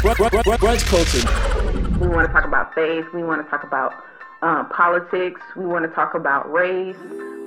[0.00, 1.98] Brunch culture.
[2.00, 3.04] We want to talk about faith.
[3.12, 3.92] We want to talk about
[4.40, 5.40] um, politics.
[5.56, 6.96] We want to talk about race.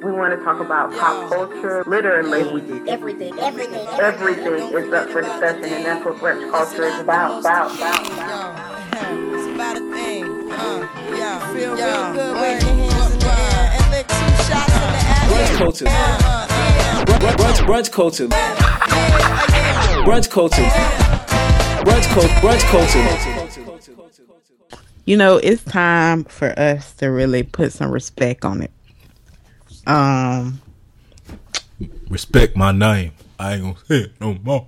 [0.04, 2.42] We want to talk about pop culture, literally
[2.90, 7.40] Everything, everything, everything is up for discussion, and that's what brunch culture is about.
[7.40, 8.74] About, about, about.
[9.34, 10.26] It's about a thing.
[10.52, 11.54] Uh, yeah.
[11.54, 12.36] Feel real good.
[12.36, 15.26] Wave your hands in the air and lick two shots in the air.
[15.30, 15.86] Brunch culture.
[15.88, 17.06] Uh.
[17.06, 18.28] Brunch, brunch, brunch culture.
[20.06, 21.03] Brunch culture.
[21.84, 22.28] Brunch culture.
[22.42, 24.20] Brunch culture.
[25.06, 28.72] You know, it's time for us to really put some respect on it.
[29.88, 30.62] Um,
[32.10, 33.12] Respect my name.
[33.40, 34.68] I ain't gonna say it no more.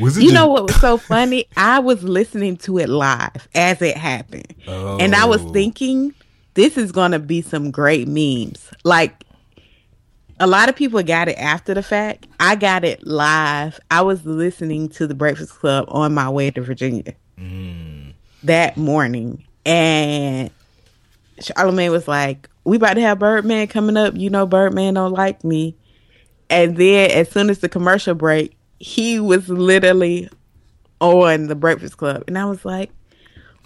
[0.00, 1.46] Was it you just- know what was so funny?
[1.56, 4.54] I was listening to it live as it happened.
[4.66, 5.52] And I was Oh.
[5.52, 6.14] thinking
[6.54, 8.70] this is going to be some great memes.
[8.84, 9.24] Like
[10.38, 12.26] a lot of people got it after the fact.
[12.38, 13.80] I got it live.
[13.90, 18.12] I was listening to the Breakfast Club on my way to Virginia mm.
[18.42, 19.44] that morning.
[19.64, 20.50] And
[21.40, 24.14] Charlamagne was like, We about to have Birdman coming up.
[24.14, 25.74] You know, Birdman don't like me.
[26.50, 30.28] And then as soon as the commercial break, he was literally
[31.00, 32.24] on the Breakfast Club.
[32.26, 32.90] And I was like,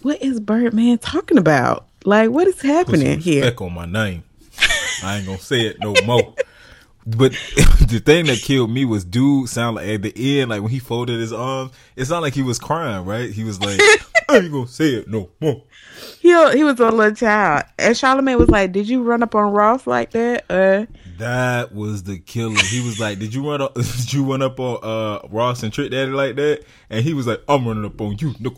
[0.03, 1.87] What is Birdman talking about?
[2.05, 3.53] Like, what is Put some happening here?
[3.59, 4.23] on my name.
[5.03, 6.35] I ain't gonna say it no more.
[7.17, 7.33] But
[7.89, 10.79] the thing that killed me was dude sound like at the end, like when he
[10.79, 13.31] folded his arms, it sounded like he was crying, right?
[13.31, 13.81] He was like,
[14.29, 15.63] I ain't gonna say it no more.
[16.21, 17.65] He, he was a little child.
[17.79, 20.45] And Charlamagne was like, Did you run up on Ross like that?
[20.51, 20.87] Uh,
[21.19, 22.57] That was the killer.
[22.63, 23.75] He was like, "Did you run up?
[23.75, 27.27] Did you run up on uh, Ross and Trick Daddy like that?" And he was
[27.27, 28.55] like, "I'm running up on you." No.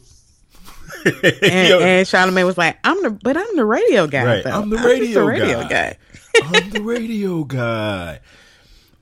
[1.04, 4.24] and, and Charlamagne was like, I'm the, but I'm the radio guy.
[4.24, 4.46] Right.
[4.46, 5.96] I'm the just a radio radio guy." guy.
[6.44, 8.20] I'm the radio guy.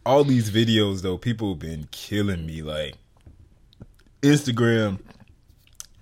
[0.07, 2.63] All these videos though, people have been killing me.
[2.63, 2.95] Like
[4.23, 5.01] Instagram.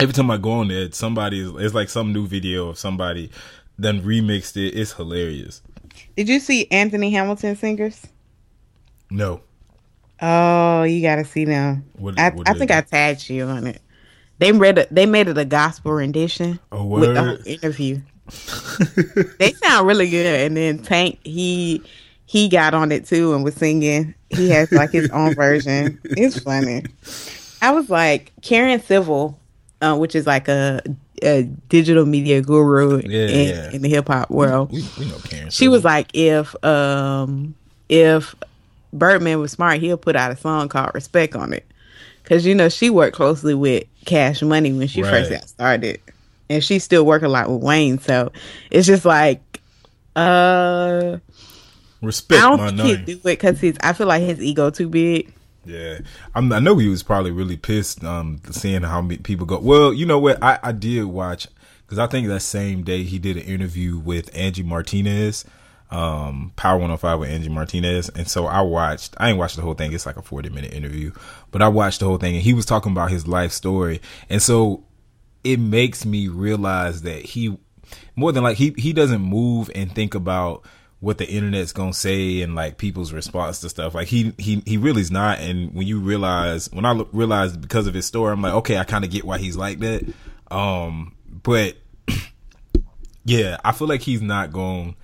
[0.00, 3.30] Every time I go on there, somebody is it's like some new video of somebody
[3.78, 4.76] then remixed it.
[4.78, 5.62] It's hilarious.
[6.16, 8.06] Did you see Anthony Hamilton singers?
[9.10, 9.40] No,
[10.20, 11.84] Oh, you got to see them.
[11.94, 12.76] What- I, what I think it?
[12.76, 13.80] I tagged you on it.
[14.38, 14.88] They read it.
[14.94, 18.00] They made it a gospel rendition Oh, with the whole interview.
[19.38, 20.26] they sound really good.
[20.26, 21.82] And then Tank, he
[22.28, 24.14] he got on it too and was singing.
[24.28, 25.98] He has like his own version.
[26.04, 26.84] It's funny.
[27.62, 29.38] I was like Karen Civil,
[29.80, 30.82] uh, which is like a,
[31.22, 33.70] a digital media guru Yeah, in, yeah.
[33.70, 34.70] in the hip hop world.
[34.70, 35.48] we, we know Karen.
[35.50, 37.54] She was like, if um
[37.88, 38.34] if
[38.92, 41.64] Birdman was smart, he'll put out a song called "Respect" on it,
[42.22, 45.40] because you know she worked closely with Cash Money when she first Right.
[45.40, 45.98] got started,
[46.50, 47.98] and she still work a lot with Wayne.
[47.98, 48.30] So
[48.70, 49.40] it's just like,
[50.16, 51.16] uh,
[52.02, 53.04] respect I don't my think name.
[53.04, 53.76] do it because his.
[53.80, 55.32] I feel like his ego too big.
[55.64, 55.98] Yeah,
[56.34, 59.58] I'm, I know he was probably really pissed um seeing how many people go.
[59.58, 60.42] Well, you know what?
[60.42, 61.46] I I did watch
[61.84, 65.44] because I think that same day he did an interview with Angie Martinez,
[65.90, 69.14] um Power 105 with Angie Martinez, and so I watched.
[69.18, 69.92] I ain't watched the whole thing.
[69.92, 71.12] It's like a 40 minute interview,
[71.50, 74.00] but I watched the whole thing, and he was talking about his life story,
[74.30, 74.84] and so
[75.44, 77.58] it makes me realize that he
[78.16, 80.62] more than like he he doesn't move and think about
[81.00, 83.94] what the internet's gonna say and like people's response to stuff.
[83.94, 85.38] Like he he he really's not.
[85.38, 88.78] And when you realize when I look, realized because of his story, I'm like, okay,
[88.78, 90.12] I kind of get why he's like that.
[90.50, 91.76] Um, but
[93.24, 94.96] yeah, I feel like he's not going.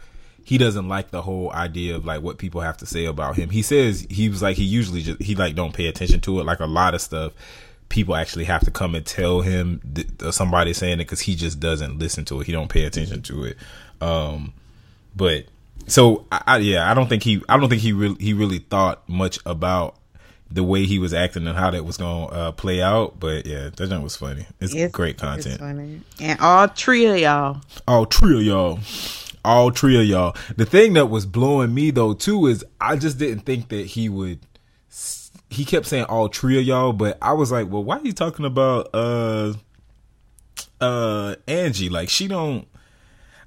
[0.43, 3.49] He doesn't like the whole idea of like what people have to say about him.
[3.49, 6.45] He says he was like he usually just he like don't pay attention to it.
[6.45, 7.33] Like a lot of stuff,
[7.89, 11.61] people actually have to come and tell him th- somebody saying it because he just
[11.61, 12.47] doesn't listen to it.
[12.47, 13.57] He don't pay attention to it.
[14.03, 14.53] Um,
[15.17, 15.47] but
[15.87, 18.59] so I, I yeah, I don't think he I don't think he really he really
[18.59, 19.97] thought much about
[20.51, 23.19] the way he was acting and how that was gonna uh, play out.
[23.19, 24.47] But yeah, that joint was funny.
[24.61, 25.59] It's, It's- great It's content.
[25.61, 26.01] funny.
[26.21, 27.61] And all three of y'all.
[27.89, 28.79] All three of y'all.
[29.45, 30.35] All three of y'all.
[30.57, 34.09] The thing that was blowing me though too is I just didn't think that he
[34.09, 34.39] would.
[35.51, 38.13] He kept saying all three of y'all, but I was like, well, why are you
[38.13, 39.53] talking about uh
[40.81, 41.89] uh Angie?
[41.91, 42.67] Like she don't.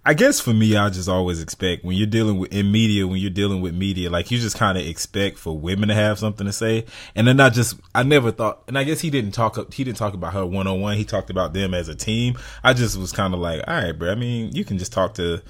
[0.08, 3.18] I guess for me, I just always expect when you're dealing with in media, when
[3.18, 6.48] you're dealing with media, like you just kind of expect for women to have something
[6.48, 9.74] to say, and then I just I never thought, and I guess he didn't talk
[9.74, 10.96] he didn't talk about her one on one.
[10.96, 12.38] He talked about them as a team.
[12.64, 14.10] I just was kind of like, all right, bro.
[14.10, 15.42] I mean, you can just talk to,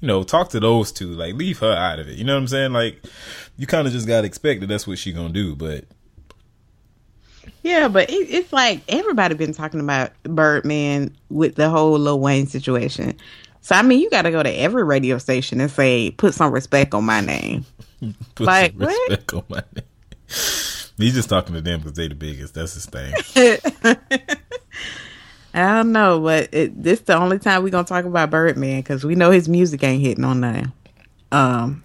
[0.00, 1.08] you know, talk to those two.
[1.08, 2.16] Like, leave her out of it.
[2.16, 2.72] You know what I'm saying?
[2.72, 3.04] Like,
[3.58, 5.54] you kind of just got to expect that that's what she gonna do.
[5.54, 5.84] But
[7.62, 12.46] Yeah, but it, it's like everybody been talking about Birdman with the whole Lil Wayne
[12.46, 13.18] situation.
[13.66, 16.52] So I mean, you got to go to every radio station and say, "Put some
[16.52, 17.64] respect on my name."
[18.36, 19.08] put Like, some what?
[19.10, 19.84] respect on my name.
[20.98, 22.54] He's just talking to them because they the biggest.
[22.54, 23.12] That's his thing.
[25.52, 29.04] I don't know, but it, this the only time we gonna talk about Birdman because
[29.04, 30.72] we know his music ain't hitting on nothing.
[31.32, 31.82] Um,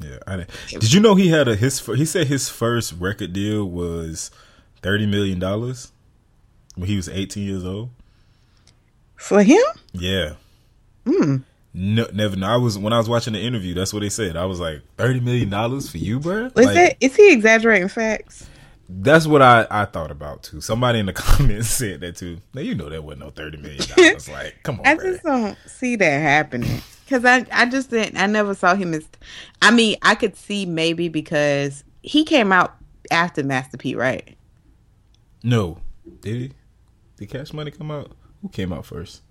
[0.00, 1.78] Yeah, I, didn't- did you know he had a his?
[1.86, 4.30] He said his first record deal was
[4.82, 5.90] thirty million dollars
[6.74, 7.90] when he was eighteen years old.
[9.16, 9.62] for him,
[9.92, 10.34] Yeah.
[11.06, 11.36] Hmm.
[11.76, 12.36] No, never.
[12.36, 12.46] know.
[12.46, 13.74] I was when I was watching the interview.
[13.74, 14.36] That's what they said.
[14.36, 16.46] I was like, thirty million dollars for you, bro.
[16.46, 18.46] is Like, that is he exaggerating facts?
[18.88, 20.60] That's what I, I thought about too.
[20.60, 22.38] Somebody in the comments said that too.
[22.52, 24.28] Now you know that wasn't no thirty million dollars.
[24.32, 25.12] like, come on, I bro.
[25.12, 28.18] just don't see that happening because I I just didn't.
[28.18, 29.06] I never saw him as.
[29.60, 32.76] I mean, I could see maybe because he came out
[33.10, 34.36] after Master P, right?
[35.42, 35.78] No,
[36.20, 36.52] did he?
[37.16, 38.12] Did Cash Money come out?
[38.42, 39.22] Who came out first?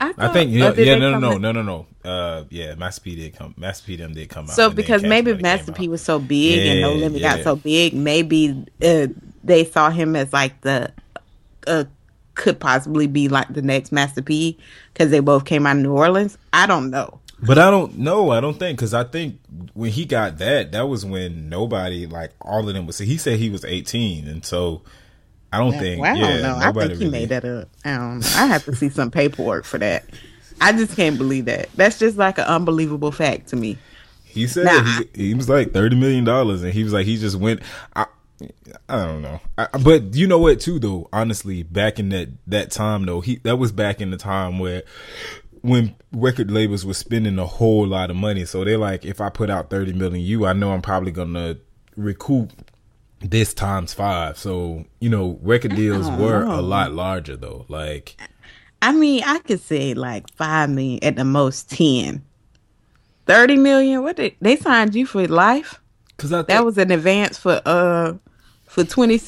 [0.00, 1.86] I, I think yeah, yeah no no no no no no.
[2.04, 3.54] Uh, yeah, Master P did come.
[3.56, 4.50] Master P them did come out.
[4.50, 7.36] So because maybe Master P was so big and No Yeah, Limit yeah.
[7.36, 9.06] got so big, maybe uh,
[9.42, 10.92] they saw him as like the
[11.66, 11.84] uh,
[12.34, 14.58] could possibly be like the next Master P
[14.92, 16.36] because they both came out of New Orleans.
[16.52, 17.20] I don't know.
[17.40, 18.30] But I don't know.
[18.30, 19.40] I don't think because I think
[19.74, 22.98] when he got that, that was when nobody like all of them was.
[22.98, 24.82] He said he was eighteen, and so
[25.54, 26.02] I don't think.
[26.02, 26.56] Well, I yeah, don't know.
[26.56, 27.68] I think he really- made that up.
[27.84, 28.26] I don't know.
[28.36, 30.04] I have to see some paperwork for that.
[30.60, 31.68] I just can't believe that.
[31.74, 33.76] That's just like an unbelievable fact to me.
[34.24, 34.82] He said Nah,
[35.14, 37.60] he, he was like thirty million dollars, and he was like he just went.
[37.94, 38.06] I,
[38.88, 40.58] I don't know, I, but you know what?
[40.60, 44.16] Too though, honestly, back in that that time though, he that was back in the
[44.16, 44.82] time where
[45.62, 48.44] when record labels were spending a whole lot of money.
[48.44, 51.56] So they're like, if I put out thirty million, you, I know I'm probably gonna
[51.96, 52.50] recoup
[53.24, 54.38] this times five.
[54.38, 57.64] So you know, record deals were a lot larger though.
[57.68, 58.16] Like
[58.82, 62.24] I mean, I could say like five million at the most ten.
[63.26, 64.02] 30 million?
[64.02, 65.80] What did they signed you for life?
[66.16, 68.14] because I That was an advance for uh
[68.66, 69.18] for 20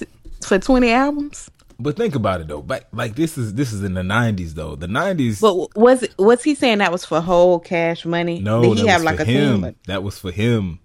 [0.43, 1.51] for 20 albums.
[1.81, 2.61] but think about it though.
[2.63, 4.77] Back like this is this is in the nineties though.
[4.77, 5.41] The nineties.
[5.41, 8.39] But was it was he saying that was for whole cash money?
[8.41, 9.63] No, Did he that have was like for a him.
[9.63, 9.77] team?
[9.87, 10.79] That was for him.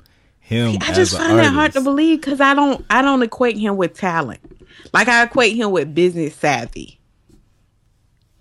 [0.51, 0.79] Him.
[0.81, 3.93] I just find that hard to believe because I don't I don't equate him with
[3.93, 4.41] talent.
[4.91, 6.99] Like I equate him with business savvy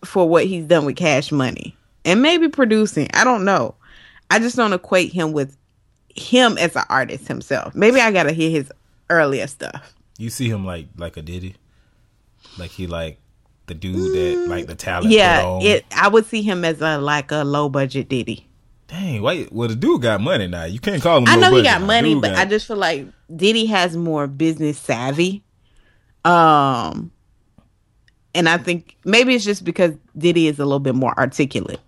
[0.05, 1.77] for what he's done with cash money.
[2.05, 3.09] And maybe producing.
[3.15, 3.77] I don't know.
[4.29, 5.57] I just don't equate him with
[6.09, 7.77] him as an artist himself.
[7.77, 8.73] Maybe I gotta hear his
[9.09, 9.95] earlier stuff.
[10.19, 11.55] You see him like like a Diddy,
[12.59, 13.21] like he like
[13.67, 15.13] the dude that like the talent.
[15.13, 18.49] Mm, yeah, it I would see him as a like a low budget Diddy.
[18.91, 19.53] Dang, wait.
[19.53, 20.65] Well, the dude got money now.
[20.65, 21.29] You can't call him.
[21.29, 21.87] I low know he got now.
[21.87, 25.45] money, but got- I just feel like Diddy has more business savvy.
[26.25, 27.13] Um
[28.35, 31.81] and I think maybe it's just because Diddy is a little bit more articulate.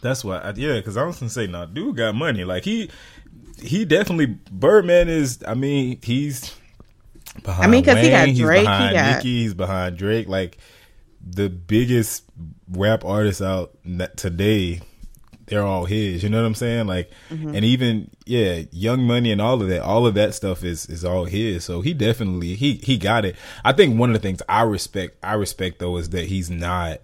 [0.00, 0.38] that's why.
[0.38, 2.44] I, yeah, because I was gonna say, no, dude got money.
[2.44, 2.90] Like he,
[3.60, 5.42] he definitely Birdman is.
[5.46, 6.54] I mean, he's.
[7.42, 9.42] Behind I mean, 'cause he got Drake, He's behind got- Nicki.
[9.42, 10.28] He's behind Drake.
[10.28, 10.58] Like
[11.26, 12.24] the biggest
[12.70, 13.72] rap artist out
[14.16, 14.80] today.
[15.46, 16.86] They're all his, you know what I'm saying?
[16.86, 17.54] Like, Mm-hmm.
[17.54, 21.04] and even yeah, Young Money and all of that, all of that stuff is is
[21.04, 21.64] all his.
[21.64, 23.36] So he definitely he he got it.
[23.64, 27.00] I think one of the things I respect I respect though is that he's not.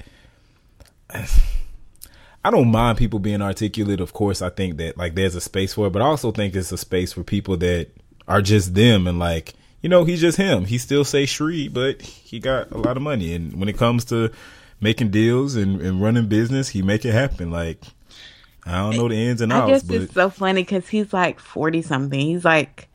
[2.43, 4.01] I don't mind people being articulate.
[4.01, 6.55] Of course, I think that like there's a space for it, but I also think
[6.55, 7.89] it's a space for people that
[8.27, 10.65] are just them and like you know he's just him.
[10.65, 14.07] He still say Shree, but he got a lot of money, and when it comes
[14.07, 14.31] to
[14.81, 17.51] making deals and, and running business, he make it happen.
[17.51, 17.83] Like
[18.71, 19.65] I don't know the ins and outs.
[19.65, 22.21] I guess but it's so funny because he's like 40 something.
[22.21, 22.89] He's like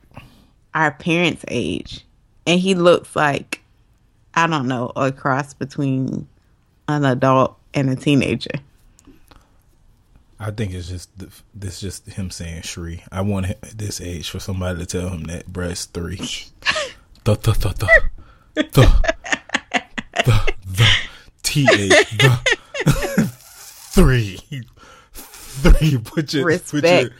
[0.74, 2.04] our parents' age.
[2.46, 3.60] And he looks like,
[4.34, 6.28] I don't know, a cross between
[6.88, 8.50] an adult and a teenager.
[10.38, 13.02] I think it's just th- this just him saying Shree.
[13.10, 16.16] I want him at this age for somebody to tell him that breast three.
[17.24, 17.74] the the the
[18.54, 19.14] the the
[20.24, 20.96] the the
[21.42, 22.38] T H the
[23.92, 24.40] three
[25.56, 25.98] three.
[26.04, 26.70] Put your Respect.
[26.70, 27.10] Put your,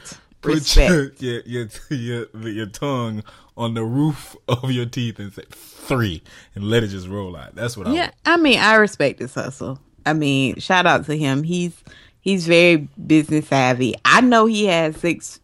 [0.43, 1.23] put Respect.
[1.23, 3.23] your, your your your your tongue
[3.57, 6.23] on the roof of your teeth and say three
[6.55, 7.55] and let it just roll out.
[7.55, 8.15] That's what I Yeah, want.
[8.27, 9.79] I mean, I respect his hustle.
[10.05, 11.43] I mean, shout out to him.
[11.43, 11.83] He's
[12.21, 13.95] he's very business savvy.
[14.05, 15.41] I know he has six,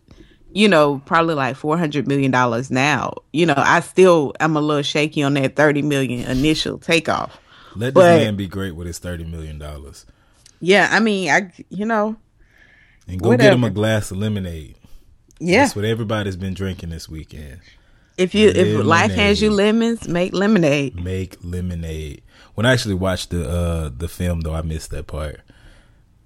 [0.53, 3.15] you know, probably like four hundred million dollars now.
[3.33, 7.39] You know, I still am a little shaky on that thirty million initial takeoff.
[7.75, 10.05] Let But- this man be great with his thirty million dollars.
[10.61, 12.15] Yeah, I mean, I you know,
[13.13, 14.77] And go get him a glass of lemonade.
[15.39, 15.63] yeah.
[15.63, 17.61] That's what everybody's been drinking this weekend.
[18.17, 21.03] If you if life hands you lemons, make lemonade.
[21.03, 22.23] Make lemonade.
[22.55, 25.41] When I actually watched the uh the film though, I missed that part.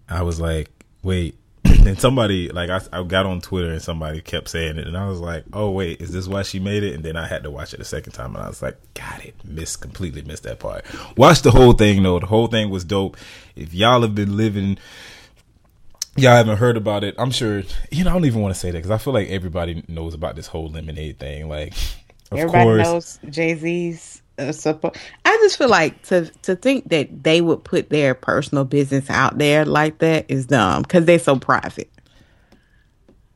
[0.08, 0.70] I was like,
[1.02, 4.96] wait, and somebody like I, I got on Twitter and somebody kept saying it, and
[4.96, 7.42] I was like, "Oh wait, is this why she made it?" And then I had
[7.44, 10.44] to watch it a second time, and I was like, "Got it, missed completely missed
[10.44, 10.84] that part."
[11.16, 12.18] Watch the whole thing though.
[12.18, 13.16] The whole thing was dope.
[13.54, 14.78] If y'all have been living,
[16.16, 17.14] y'all haven't heard about it.
[17.18, 18.10] I'm sure you know.
[18.10, 20.46] I don't even want to say that because I feel like everybody knows about this
[20.46, 21.48] whole lemonade thing.
[21.48, 21.72] Like,
[22.30, 24.98] of Everybody course, knows Jay Z's uh, support.
[25.24, 29.38] I just feel like to to think that they would put their personal business out
[29.38, 31.90] there like that is dumb because they're so private.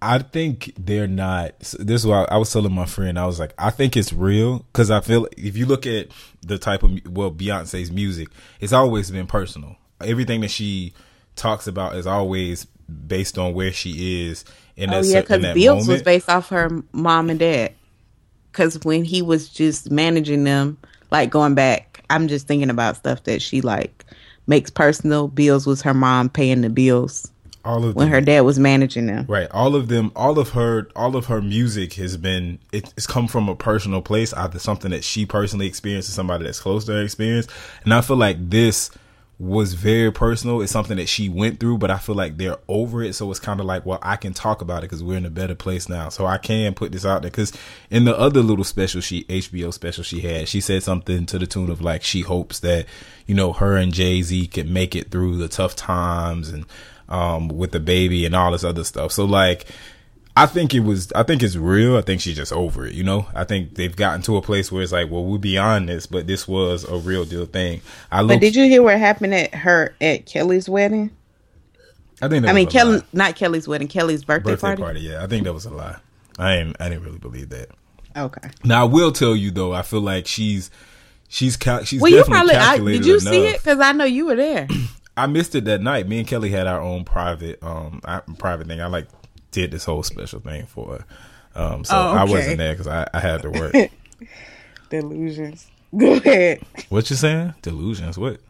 [0.02, 1.58] I think they're not.
[1.78, 3.18] This is why I was telling my friend.
[3.18, 6.08] I was like, I think it's real because I feel if you look at
[6.40, 8.28] the type of well Beyonce's music,
[8.60, 9.76] it's always been personal.
[10.00, 10.94] Everything that she
[11.36, 12.66] talks about is always
[13.06, 14.44] based on where she is
[14.76, 17.74] in Oh that, yeah, cer- in because Bills was based off her mom and dad.
[18.50, 20.76] Because when he was just managing them,
[21.10, 24.04] like going back, I'm just thinking about stuff that she like
[24.46, 25.28] makes personal.
[25.28, 27.30] Bills was her mom paying the bills
[27.64, 29.26] all of when them- her dad was managing them.
[29.28, 29.48] Right.
[29.50, 33.26] All of them, all of her, all of her music has been, it, it's come
[33.28, 36.92] from a personal place, either something that she personally experienced or somebody that's close to
[36.92, 37.46] her experience.
[37.84, 38.90] And I feel like this
[39.40, 40.60] was very personal.
[40.60, 43.14] It's something that she went through, but I feel like they're over it.
[43.14, 45.30] So it's kind of like, well, I can talk about it because we're in a
[45.30, 46.10] better place now.
[46.10, 47.30] So I can put this out there.
[47.30, 47.54] Because
[47.88, 51.46] in the other little special she, HBO special she had, she said something to the
[51.46, 52.84] tune of like, she hopes that,
[53.24, 56.66] you know, her and Jay Z can make it through the tough times and,
[57.08, 59.10] um, with the baby and all this other stuff.
[59.10, 59.64] So like,
[60.36, 61.12] I think it was.
[61.12, 61.96] I think it's real.
[61.96, 62.94] I think she's just over it.
[62.94, 63.26] You know.
[63.34, 66.26] I think they've gotten to a place where it's like, well, we're beyond this, but
[66.26, 67.80] this was a real deal thing.
[68.10, 68.36] I look.
[68.36, 71.10] But did you hear what happened at her at Kelly's wedding?
[72.22, 72.42] I think.
[72.42, 73.04] That I mean, Kelly, lie.
[73.12, 74.82] not Kelly's wedding, Kelly's birthday, birthday party.
[74.82, 75.00] party.
[75.00, 75.96] Yeah, I think that was a lie.
[76.38, 76.76] I ain't.
[76.80, 77.68] I didn't really believe that.
[78.16, 78.48] Okay.
[78.64, 79.72] Now I will tell you though.
[79.72, 80.70] I feel like she's
[81.28, 83.06] she's cal- she's Well, you definitely probably I, calculated did.
[83.06, 83.22] You enough.
[83.32, 83.56] see it?
[83.58, 84.68] Because I know you were there.
[85.16, 86.08] I missed it that night.
[86.08, 88.80] Me and Kelly had our own private um I- private thing.
[88.80, 89.06] I like
[89.50, 91.04] did this whole special thing for her.
[91.54, 93.74] Um, so Oh, I wasn't there because I, I had to work.
[94.90, 95.66] Delusions.
[95.96, 96.62] Go ahead.
[96.88, 97.54] What you saying?
[97.62, 98.16] Delusions.
[98.18, 98.40] What?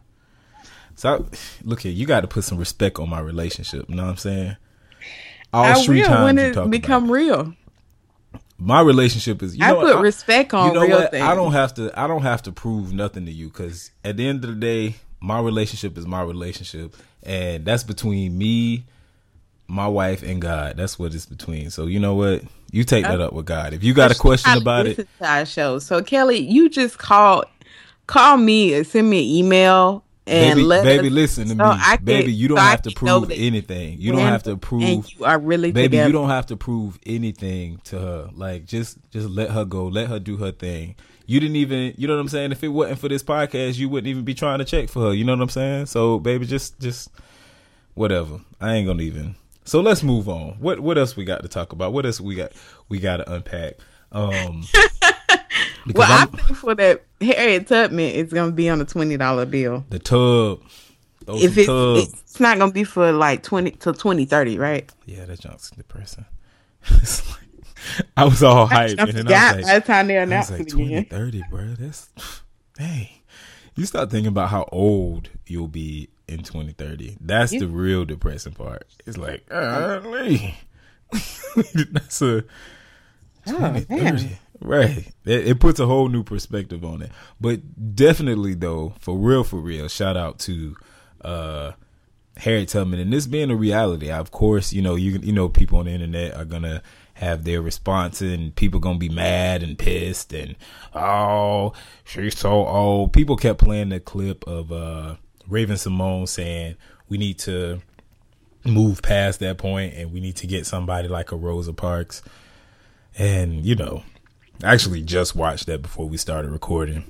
[0.95, 3.85] So I- look here, you got to put some respect on my relationship.
[3.89, 4.57] You know what I'm saying?
[5.53, 7.13] All I street will times when you it become about.
[7.13, 7.53] real.
[8.57, 9.57] my relationship is.
[9.57, 10.03] You I know put what?
[10.03, 11.11] respect on you know real what?
[11.11, 11.23] things.
[11.23, 11.91] I don't have to.
[11.99, 14.95] I don't have to prove nothing to you because at the end of the day,
[15.19, 18.85] my relationship is my relationship, and that's between me,
[19.71, 20.77] my wife, and God.
[20.77, 21.69] That's what it's between.
[21.69, 22.43] So you know what?
[22.71, 23.73] You take that uh, up with God.
[23.73, 25.79] If you got a question about it, our show.
[25.79, 27.43] So Kelly, you just call
[28.07, 31.73] call me or send me an email and baby, let baby, us- listen to so
[31.73, 32.33] me, can- baby.
[32.33, 33.99] You don't so have to prove anything.
[33.99, 34.83] You don't have to prove.
[34.83, 36.07] And you are really baby together.
[36.07, 40.07] you don't have to prove anything to her like just just let her go let
[40.07, 42.99] her do her thing you didn't even you know what i'm saying if it wasn't
[42.99, 45.41] for this podcast you wouldn't even be trying to check for her you know what
[45.41, 47.09] i'm saying so baby just just
[47.93, 51.47] whatever i ain't gonna even so let's move on what what else we got to
[51.47, 52.51] talk about what else we got
[52.89, 53.73] we got to unpack
[54.11, 54.63] um
[55.95, 59.45] Well, I I'm- think for that Harriet Tubman, it's gonna be on a twenty dollar
[59.47, 59.83] bill.
[59.89, 60.61] the tub
[61.25, 61.97] throw If it's, tub.
[61.97, 64.91] it's not gonna be for like twenty to twenty thirty, right?
[65.05, 66.25] yeah that junk's depressing
[66.87, 67.37] It's like-
[68.15, 70.51] i was all hyped I and then I was by like, the time they announced
[70.51, 71.05] like it 20, again.
[71.05, 71.65] 30, bro.
[71.79, 72.09] That's
[72.77, 73.07] dang.
[73.75, 77.17] You start thinking about how old you'll be in 2030.
[77.19, 78.87] That's the real depressing part.
[79.05, 79.45] It's like,
[80.05, 80.55] Lee.
[81.91, 82.43] that's a
[83.45, 84.37] 2030.
[84.61, 85.07] Right.
[85.25, 87.11] It, it puts a whole new perspective on it.
[87.39, 90.75] But definitely though, for real, for real, shout out to
[91.23, 91.71] uh
[92.37, 95.79] Harriet Tubman, and this being a reality, of course, you know, you you know, people
[95.79, 96.81] on the internet are gonna
[97.15, 100.55] have their response, and people gonna be mad and pissed, and
[100.93, 101.73] oh,
[102.05, 103.13] she's so old.
[103.13, 105.15] People kept playing the clip of uh
[105.47, 106.75] Raven-Symoné saying
[107.09, 107.81] we need to
[108.65, 112.21] move past that point, and we need to get somebody like a Rosa Parks,
[113.17, 114.03] and you know,
[114.63, 117.05] I actually just watched that before we started recording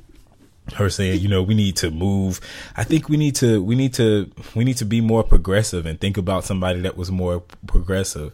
[0.75, 2.39] her saying, you know, we need to move.
[2.77, 5.99] I think we need to, we need to, we need to be more progressive and
[5.99, 8.33] think about somebody that was more progressive.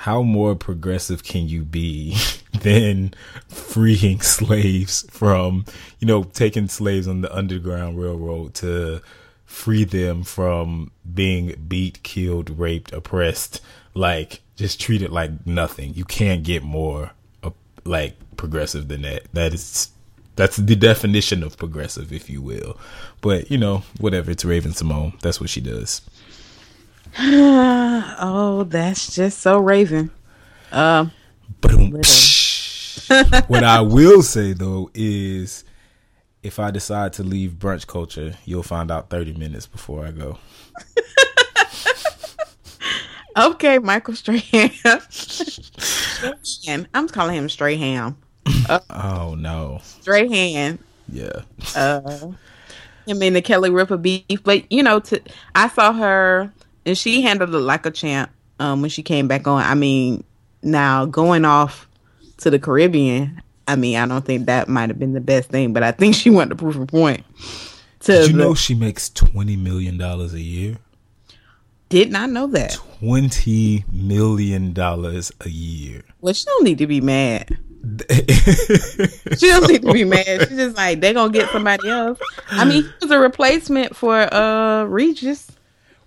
[0.00, 2.16] How more progressive can you be
[2.60, 3.12] than
[3.48, 5.66] freeing slaves from,
[5.98, 9.02] you know, taking slaves on the Underground Railroad to
[9.44, 13.60] free them from being beat, killed, raped, oppressed,
[13.92, 15.92] like just treated like nothing.
[15.92, 17.10] You can't get more
[17.42, 17.50] uh,
[17.84, 19.24] like progressive than that.
[19.34, 19.90] That is
[20.36, 22.78] that's the definition of progressive, if you will.
[23.20, 24.30] But you know, whatever.
[24.30, 25.20] It's Raven-Symoné.
[25.20, 26.00] That's what she does.
[28.22, 30.10] Oh, that's just so Raven.
[30.72, 31.10] Um,
[31.60, 31.74] But
[33.48, 35.64] what I will say though is,
[36.42, 40.38] if I decide to leave brunch culture, you'll find out thirty minutes before I go.
[43.36, 44.70] Okay, Michael Strahan.
[46.68, 48.16] and I'm calling him Strahan.
[48.90, 49.80] Oh no.
[49.82, 50.80] Strahan.
[51.08, 51.42] Yeah.
[51.76, 52.32] Uh,
[53.06, 55.22] him and the Kelly Ripa beef, but you know, to
[55.54, 56.52] I saw her
[56.86, 58.30] and she handled it like a champ.
[58.58, 60.22] Um, when she came back on, I mean,
[60.62, 61.88] now going off
[62.38, 65.72] to the Caribbean, I mean, I don't think that might have been the best thing,
[65.72, 67.24] but I think she wanted to prove a point.
[68.00, 70.76] To Did you the- know she makes twenty million dollars a year?
[71.88, 72.72] did not know that.
[73.00, 76.02] Twenty million dollars a year.
[76.20, 77.56] Well, she don't need to be mad.
[79.38, 80.24] She don't need to be mad.
[80.26, 82.18] She's just like they're gonna get somebody else.
[82.50, 85.50] I mean, he was a replacement for uh Regis.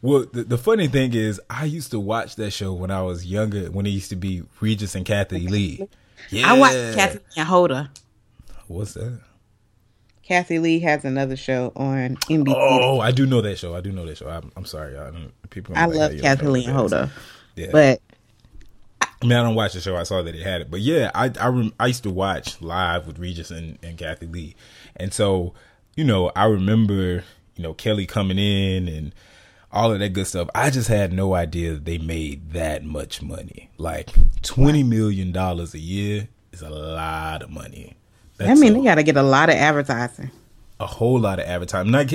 [0.03, 3.25] Well, the, the funny thing is, I used to watch that show when I was
[3.25, 5.87] younger, when it used to be Regis and Kathie Lee.
[6.29, 6.51] Yeah.
[6.51, 7.89] I watched Kathie Lee and Hoda.
[8.67, 9.21] What's that?
[10.23, 12.53] Kathie Lee has another show on NBC.
[12.53, 13.75] Oh, I do know that show.
[13.75, 14.27] I do know that show.
[14.27, 15.13] I'm, I'm sorry, y'all.
[15.49, 15.75] People.
[15.77, 17.09] I like, love "Hey, you Kathie Lee and that is." Hoda,
[17.55, 17.67] Yeah.
[17.71, 18.01] but
[19.01, 19.95] I mean, I don't watch the show.
[19.95, 22.61] I saw that it had it, but yeah, I I, rem- I used to watch
[22.61, 24.55] live with Regis and, and Kathie Lee,
[24.97, 25.53] and so
[25.95, 27.23] you know, I remember
[27.55, 29.13] you know Kelly coming in and
[29.73, 30.47] all of that good stuff.
[30.55, 33.69] I just had no idea that they made that much money.
[33.77, 34.09] Like
[34.41, 37.95] twenty million dollars a year is a lot of money.
[38.39, 40.31] I mean a- they got to get a lot of advertising.
[40.79, 41.93] a whole lot of advertising.
[41.95, 42.07] I,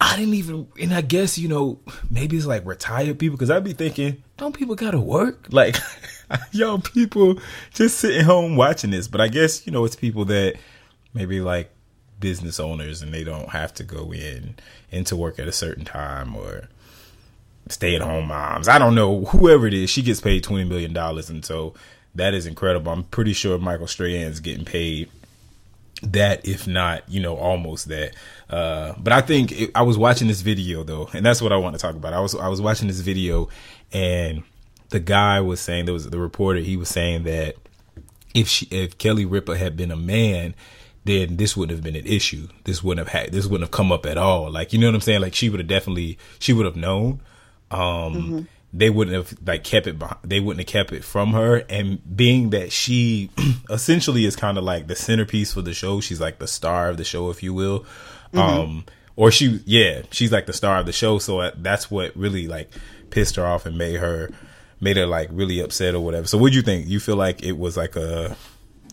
[0.00, 1.78] I didn't even, and I guess you know
[2.10, 5.46] maybe it's like retired people because I'd be thinking, don't people gotta work?
[5.50, 5.76] Like,
[6.52, 7.38] yo, people
[7.72, 9.06] just sitting home watching this.
[9.08, 10.56] But I guess you know it's people that
[11.14, 11.70] maybe like
[12.20, 14.54] business owners and they don't have to go in
[14.90, 16.68] into work at a certain time or
[17.68, 18.68] stay at home moms.
[18.68, 19.90] I don't know whoever it is.
[19.90, 21.74] She gets paid twenty million dollars, and so
[22.14, 22.92] that is incredible.
[22.92, 25.08] I'm pretty sure Michael Strahan's getting paid
[26.02, 28.14] that if not you know almost that
[28.50, 31.56] uh but i think it, i was watching this video though and that's what i
[31.56, 33.48] want to talk about i was i was watching this video
[33.92, 34.42] and
[34.88, 37.54] the guy was saying there was the reporter he was saying that
[38.34, 40.54] if she if kelly ripa had been a man
[41.04, 43.92] then this wouldn't have been an issue this wouldn't have had this wouldn't have come
[43.92, 46.52] up at all like you know what i'm saying like she would have definitely she
[46.52, 47.20] would have known
[47.72, 51.56] um they wouldn't have like kept it beh- they wouldn't have kept it from her.
[51.68, 53.30] And being that she
[53.70, 56.96] essentially is kind of like the centerpiece for the show she's like the star of
[56.96, 57.84] the show if you will.
[58.34, 61.18] Um or she yeah she's like the star of the show.
[61.18, 62.72] So uh, that's what really like
[63.10, 64.30] pissed her off and made her
[64.80, 66.26] made her like really upset or whatever.
[66.26, 66.86] So what do you think?
[66.88, 68.36] You feel like it was like a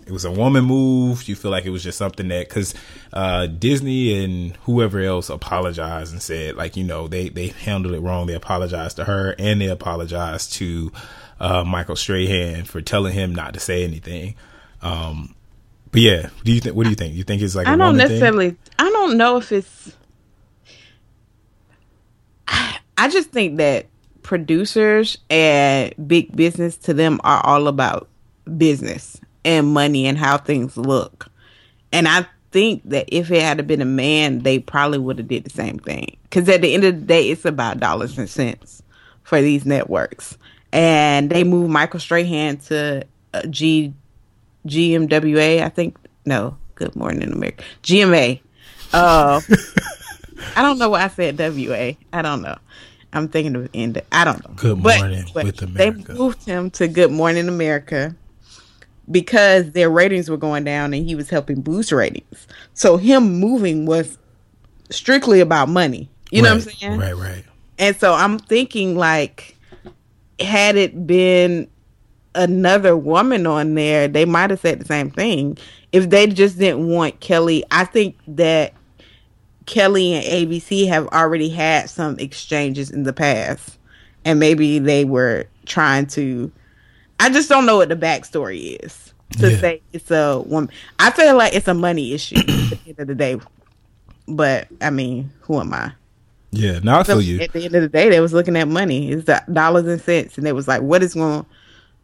[0.10, 1.28] it was a woman move.
[1.30, 2.74] You feel like it was just something that because
[3.13, 8.00] uh, Disney and whoever else apologized and said like you know they they handled it
[8.00, 8.26] wrong.
[8.26, 10.91] They apologized to her and they apologized to
[11.39, 14.34] uh, Michael Strahan for telling him not to say anything.
[14.82, 15.36] Um,
[15.91, 16.76] but yeah, do you think?
[16.76, 17.13] What do you think?
[17.13, 18.08] You think it's like a I don't woman thing?
[18.08, 18.58] necessarily.
[18.80, 19.95] I don't know if it's.
[22.48, 23.86] I just think that
[24.24, 28.10] producers and big business to them are all about
[28.58, 31.28] business and money and how things look.
[31.91, 35.43] And I think that if it had been a man, they probably would have did
[35.43, 36.17] the same thing.
[36.23, 38.82] Because at the end of the day, it's about dollars and cents
[39.23, 40.38] for these networks.
[40.71, 43.93] And they moved Michael Strahan to uh, G
[44.67, 45.97] GMWA, I think.
[46.25, 47.63] No, Good Morning America.
[47.84, 48.41] GMA.
[48.93, 49.41] Uh,
[50.56, 51.93] I don't know why I said WA.
[52.13, 52.58] I don't know.
[53.12, 53.99] I'm thinking of end.
[54.12, 54.54] I don't know.
[54.56, 56.04] Good But- Morning but with America.
[56.04, 58.15] They moved him to Good Morning America
[59.12, 62.48] because their ratings were going down and he was helping boost ratings.
[62.74, 64.17] So him moving was
[64.89, 66.10] strictly about money.
[66.32, 67.00] You know what I'm saying?
[67.00, 67.43] Right, right.
[67.78, 69.58] And so I'm thinking like
[70.39, 71.67] had it been
[72.36, 75.58] another woman on there, they might have said the same thing.
[75.91, 78.74] If they just didn't want Kelly, I think that
[79.65, 83.78] Kelly and ABC have already had some exchanges in the past.
[84.26, 86.52] And maybe they were trying to
[87.19, 89.58] I just don't know what the backstory is to Yeah.
[89.58, 90.69] say it's a woman.
[90.99, 93.39] I feel like it's a money issue at the end of the day.
[94.27, 95.93] But I mean, who am I?
[96.51, 97.39] Yeah, now I So feel you.
[97.39, 99.12] At the end of the day, they was looking at money.
[99.12, 101.49] It's the dollars and cents, and they was like, "What is going to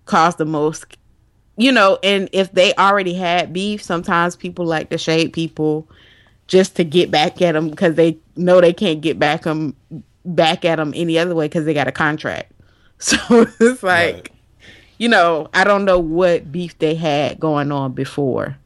[0.06, 0.98] cost the most?"
[1.58, 5.90] You know, and if they already had beef, sometimes people like to shade people
[6.48, 9.76] just to get back at them because they know they can't get back them
[10.26, 12.52] back at them any other way because they got a contract.
[13.00, 13.18] So
[13.60, 14.35] it's like, Right.
[14.98, 18.58] You know, I don't know what beef they had going on before,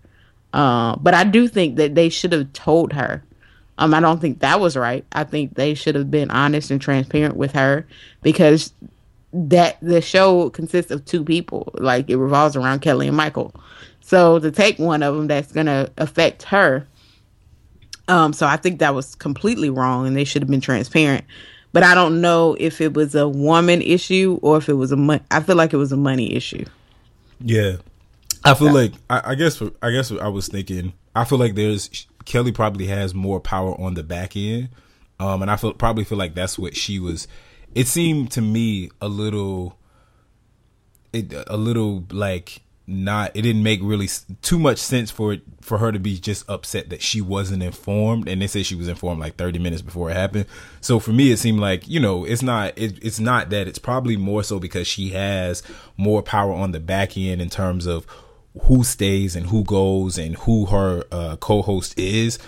[0.54, 3.24] uh, but I do think that they should have told her.
[3.78, 5.06] Um, I don't think that was right.
[5.14, 7.88] I think they should have been honest and transparent with her
[8.22, 8.74] because
[9.32, 11.72] that the show consists of two people.
[11.76, 13.54] Like it revolves around Kelly and Michael.
[14.02, 16.88] So to take one of them, that's gonna affect her.
[18.08, 21.26] Um, so I think that was completely wrong, and they should have been transparent.
[21.72, 24.98] But I don't know if it was a woman issue or if it was a
[24.98, 26.66] mon- I feel like it was a money issue.
[27.40, 27.78] Yeah,
[28.44, 30.94] I feel like I, I guess I guess I was thinking.
[31.16, 34.70] I feel like there's Kelly probably has more power on the back end,
[35.20, 37.28] um, and I feel probably feel like that's what she was.
[37.76, 39.78] It seemed to me a little,
[41.14, 43.32] it a little like not.
[43.36, 44.10] It didn't make really
[44.42, 48.28] too much sense for it for her to be just upset that she wasn't informed,
[48.28, 50.46] and they said she was informed like 30 minutes before it happened.
[50.82, 52.78] So for me, it seemed like you know it's not.
[52.78, 53.68] It, it's not that.
[53.68, 55.64] It's probably more so because she has
[55.98, 58.06] more power on the back end in terms of
[58.64, 62.40] who stays and who goes and who her uh, co-host is.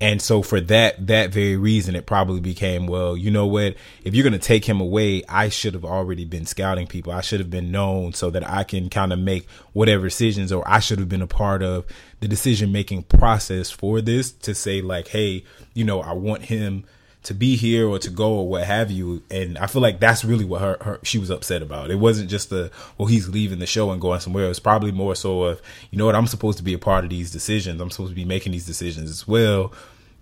[0.00, 3.74] And so for that that very reason, it probably became, well, you know what?
[4.02, 7.12] If you're gonna take him away, I should have already been scouting people.
[7.12, 10.66] I should have been known so that I can kind of make whatever decisions, or
[10.66, 11.84] I should have been a part of
[12.20, 16.84] the decision making process for this to say like, hey, you know, I want him
[17.22, 19.22] to be here or to go or what have you.
[19.30, 21.90] And I feel like that's really what her, her she was upset about.
[21.90, 24.46] It wasn't just the well he's leaving the show and going somewhere.
[24.46, 27.04] It was probably more so of you know what I'm supposed to be a part
[27.04, 27.80] of these decisions.
[27.80, 29.72] I'm supposed to be making these decisions as well.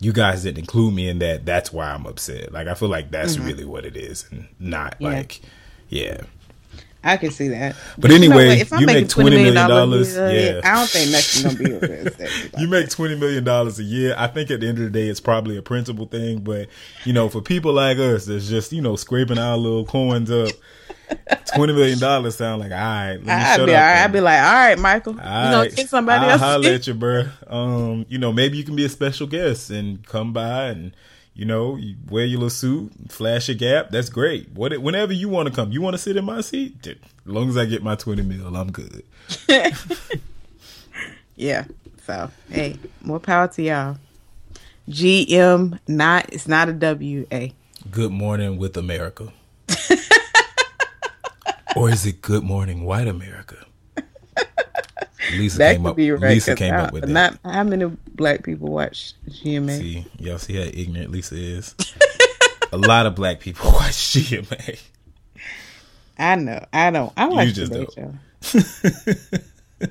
[0.01, 1.45] You guys didn't include me in that.
[1.45, 2.53] That's why I'm upset.
[2.53, 3.47] Like I feel like that's mm-hmm.
[3.47, 5.09] really what it is, and not Yeah.
[5.09, 5.41] like
[5.89, 6.23] yeah.
[7.05, 7.77] I can see that.
[7.97, 10.61] But you know anyway, if I'm you make $20 million, yeah.
[10.65, 12.29] I don't think nothing's gonna be over there.
[12.59, 14.15] you make twenty million dollars a year.
[14.19, 16.41] I think at the end of the day, it's probably a principal thing.
[16.41, 16.69] But
[17.05, 20.51] you know, for people like us, that's just you know scraping our little coins up,
[21.55, 23.13] twenty million dollars sound like all right.
[23.15, 23.81] Let me I'd shut be up.
[23.81, 24.05] all right.
[24.05, 25.75] I'd be like, all right, Michael, you All gonna right.
[25.77, 26.41] kick somebody I'll else?
[26.41, 27.25] holler at you, bro.
[27.47, 30.93] Um, you know, maybe you can be a special guest and come by and
[31.39, 33.91] you know you wear your little suit, flash a gap.
[33.91, 34.51] That's great.
[34.53, 36.87] What whenever you want to come, you want to sit in my seat.
[36.87, 39.05] As long as I get my twenty mil, I'm good.
[41.39, 41.67] Yeah.
[42.05, 43.97] So hey, more power to y'all.
[44.89, 47.55] GM not it's not a W A.
[47.93, 49.33] Good morning with America.
[51.77, 53.65] or is it Good Morning White America?
[55.33, 55.97] Lisa That came could up.
[55.97, 56.31] be right.
[56.35, 57.11] Lisa came I- up with that.
[57.11, 59.79] Not how many black people watch GMA?
[59.79, 61.75] See, y'all see how ignorant Lisa is.
[62.73, 64.79] A lot of black people watch GMA.
[66.19, 66.65] I know.
[66.73, 67.13] I don't.
[67.17, 67.95] I watch You just the don't.
[67.95, 68.15] show.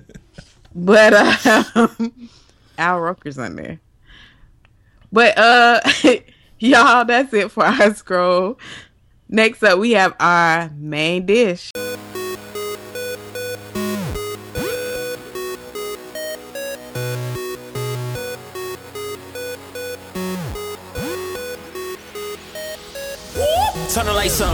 [0.76, 1.13] but
[1.76, 2.30] um,
[2.78, 3.80] Al Roker's on there.
[5.12, 5.80] But uh,
[6.60, 8.60] y'all, that's it for our scroll.
[9.30, 11.72] Next up, we have our main dish.
[23.98, 24.54] Turn the lights on.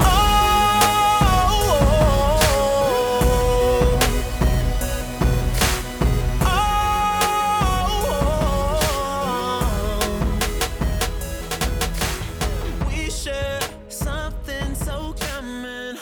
[12.88, 15.98] We share something so common,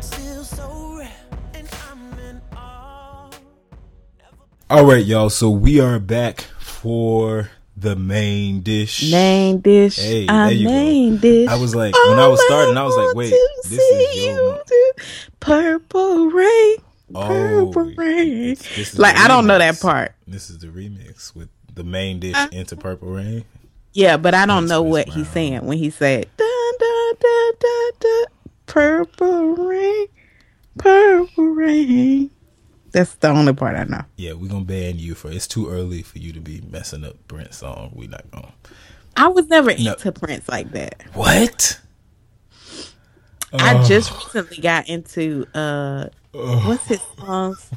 [0.00, 1.08] still so rare,
[1.54, 3.30] and I'm in awe.
[4.68, 5.30] All right, y'all.
[5.30, 7.50] So we are back for
[7.84, 9.10] the main dish.
[9.12, 9.96] Main dish.
[9.96, 10.72] Hey, there you go.
[10.72, 11.48] main dish.
[11.48, 13.30] I was like, when I was starting, I was like, wait,
[13.64, 14.92] this is see your you mo- do
[15.40, 16.76] purple rain.
[17.14, 18.54] Oh, Purple rain.
[18.54, 20.14] this is Like I don't know that part.
[20.26, 23.44] This is the remix with the main dish Uh, into Purple Rain.
[23.92, 26.44] Yeah, but I don't know what he's saying when he said da
[26.80, 28.24] da da da da
[28.66, 30.06] purple rain,
[30.78, 32.30] purple rain.
[32.94, 34.02] That's the only part I know.
[34.16, 37.16] Yeah, we're gonna ban you for it's too early for you to be messing up
[37.28, 37.90] Brent's song.
[37.94, 38.52] We not gonna
[39.16, 39.92] I was never No.
[39.92, 41.02] into Prince like that.
[41.12, 41.80] What?
[43.52, 43.84] I Oh.
[43.84, 47.70] just recently got into uh what's his songs?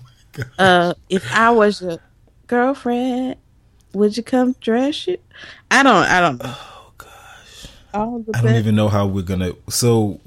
[0.59, 1.97] Uh if I was your
[2.47, 3.35] girlfriend,
[3.93, 5.17] would you come dress you?
[5.71, 6.53] I don't I don't know.
[6.55, 7.67] Oh gosh.
[7.93, 10.19] All the I don't even know how we're gonna so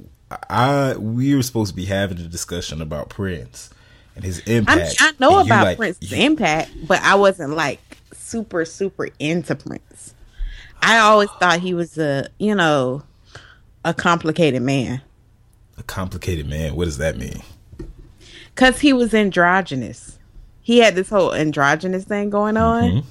[0.49, 3.71] I we were supposed to be having a discussion about Prince
[4.17, 4.67] and his I mean.
[4.69, 7.81] I know and about like- Prince's you- impact, but I wasn't like
[8.13, 10.15] super, super into Prince.
[10.83, 13.03] I always thought he was a, you know,
[13.85, 15.01] a complicated man
[15.79, 16.77] a complicated man.
[16.77, 17.41] What does that mean?
[18.55, 20.19] because he was androgynous.
[20.61, 23.09] He had this whole androgynous thing going on, Mm-hmm.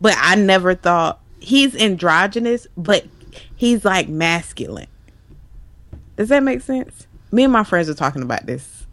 [0.00, 3.06] but I never thought he's androgynous, but
[3.56, 4.88] he's like masculine.
[6.16, 7.06] Does that make sense?
[7.30, 8.84] Me and my friends were talking about this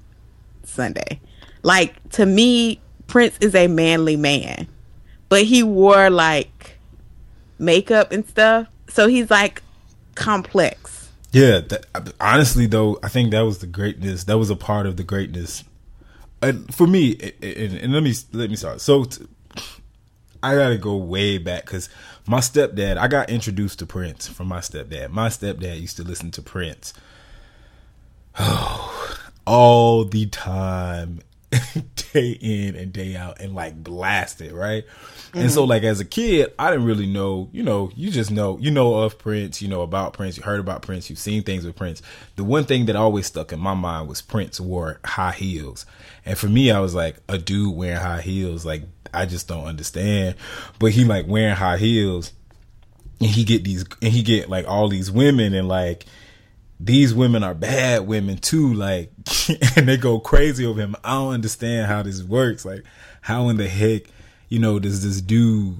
[0.63, 1.19] Sunday.
[1.63, 4.67] Like to me, Prince is a manly man,
[5.27, 6.77] but he wore like
[7.57, 9.61] makeup and stuff, so he's like
[10.15, 11.09] complex.
[11.31, 11.61] Yeah,
[12.19, 14.23] honestly though, I think that was the greatness.
[14.23, 15.63] That was a part of the greatness.
[16.41, 18.81] And for me, and, and let me let me start.
[18.81, 19.25] So, t-
[20.41, 21.89] I gotta go way back because
[22.29, 22.97] my stepdad.
[22.97, 25.09] I got introduced to Prince from my stepdad.
[25.09, 26.93] My stepdad used to listen to Prince.
[28.37, 29.17] Oh,
[29.47, 31.21] all the time,
[32.13, 34.83] day in and day out, and like blast it right.
[35.33, 35.69] And so, mm-hmm.
[35.69, 37.49] like as a kid, I didn't really know.
[37.51, 38.57] You know, you just know.
[38.59, 39.61] You know of Prince.
[39.61, 40.37] You know about Prince.
[40.37, 41.09] You heard about Prince.
[41.09, 42.01] You've seen things with Prince.
[42.35, 45.85] The one thing that always stuck in my mind was Prince wore high heels,
[46.25, 48.65] and for me, I was like a dude wearing high heels.
[48.65, 48.83] Like
[49.13, 50.35] I just don't understand.
[50.77, 52.33] But he like wearing high heels,
[53.19, 56.05] and he get these, and he get like all these women, and like
[56.79, 59.11] these women are bad women too, like,
[59.75, 60.95] and they go crazy over him.
[61.03, 62.63] I don't understand how this works.
[62.65, 62.83] Like,
[63.21, 64.03] how in the heck,
[64.47, 65.79] you know, does this dude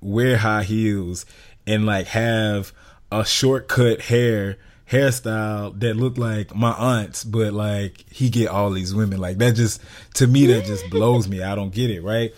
[0.00, 1.24] wear high heels
[1.66, 2.72] and like have
[3.10, 4.58] a shortcut hair
[4.90, 9.20] hairstyle that look like my aunt's, but like he get all these women.
[9.20, 9.80] Like that just
[10.14, 11.42] to me that just blows me.
[11.42, 12.34] I don't get it, right?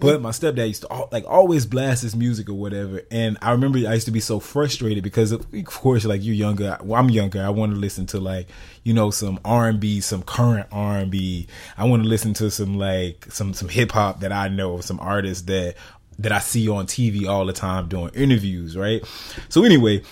[0.00, 3.78] But my stepdad used to like always blast his music or whatever, and I remember
[3.78, 7.10] I used to be so frustrated because of, of course, like you're younger, well, I'm
[7.10, 7.42] younger.
[7.42, 8.46] I want to listen to like
[8.84, 11.48] you know some R and B, some current R and B.
[11.76, 15.00] I want to listen to some like some some hip hop that I know, some
[15.00, 15.74] artists that
[16.20, 19.04] that I see on TV all the time doing interviews, right?
[19.48, 20.02] So anyway,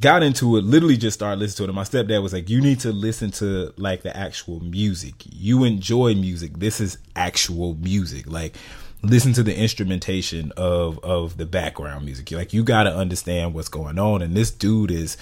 [0.00, 1.68] got into it, literally just started listening to it.
[1.68, 5.14] And my stepdad was like, You need to listen to like the actual music.
[5.30, 6.58] You enjoy music.
[6.58, 8.26] This is actual music.
[8.28, 8.56] Like
[9.02, 12.30] listen to the instrumentation of of the background music.
[12.32, 14.22] Like you gotta understand what's going on.
[14.22, 15.16] And this dude is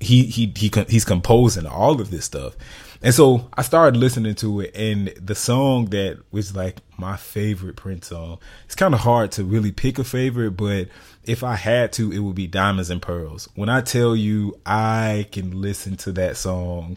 [0.00, 2.56] he he he he's composing all of this stuff.
[3.02, 7.76] And so I started listening to it, and the song that was like my favorite
[7.76, 8.38] Prince song.
[8.64, 10.88] It's kind of hard to really pick a favorite, but
[11.24, 13.48] if I had to, it would be Diamonds and Pearls.
[13.54, 16.96] When I tell you, I can listen to that song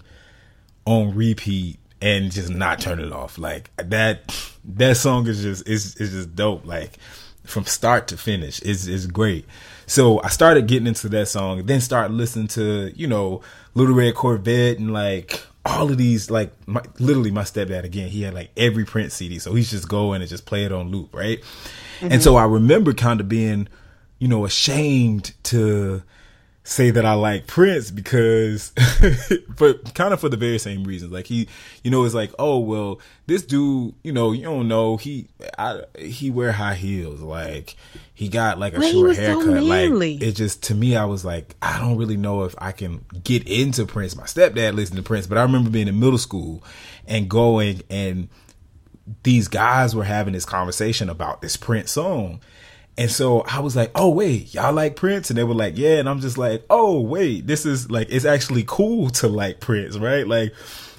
[0.86, 3.38] on repeat and just not turn it off.
[3.38, 6.66] Like that, that song is just is is just dope.
[6.66, 6.98] Like
[7.46, 9.46] from start to finish, is is great.
[9.86, 13.42] So I started getting into that song, then started listening to you know
[13.74, 18.22] Little Red Corvette and like all of these like my, literally my stepdad again he
[18.22, 21.14] had like every Prince CD so he's just going and just play it on loop
[21.14, 21.44] right
[22.02, 22.22] and mm-hmm.
[22.22, 23.68] so I remember kind of being
[24.20, 26.02] you know ashamed to
[26.70, 28.72] say that I like Prince because
[29.58, 31.12] but kind of for the very same reasons.
[31.12, 31.48] Like he
[31.84, 35.28] you know it's like oh well this dude you know you don't know he
[35.58, 37.22] I, he wear high heels.
[37.22, 37.76] Like
[38.14, 39.64] he got like a short was so haircut.
[39.64, 43.04] Like it just to me I was like I don't really know if I can
[43.24, 44.16] get into Prince.
[44.16, 46.64] My stepdad listened to Prince but I remember being in middle school
[47.08, 48.30] and going and
[49.24, 52.42] these guys were having this conversation about this Prince song.
[53.00, 55.30] And so I was like, oh, wait, y'all like Prince?
[55.30, 56.00] And they were like, yeah.
[56.00, 59.98] And I'm just like, oh, wait, this is like, it's actually cool to like Prince,
[59.98, 60.28] right?
[60.28, 60.54] Like,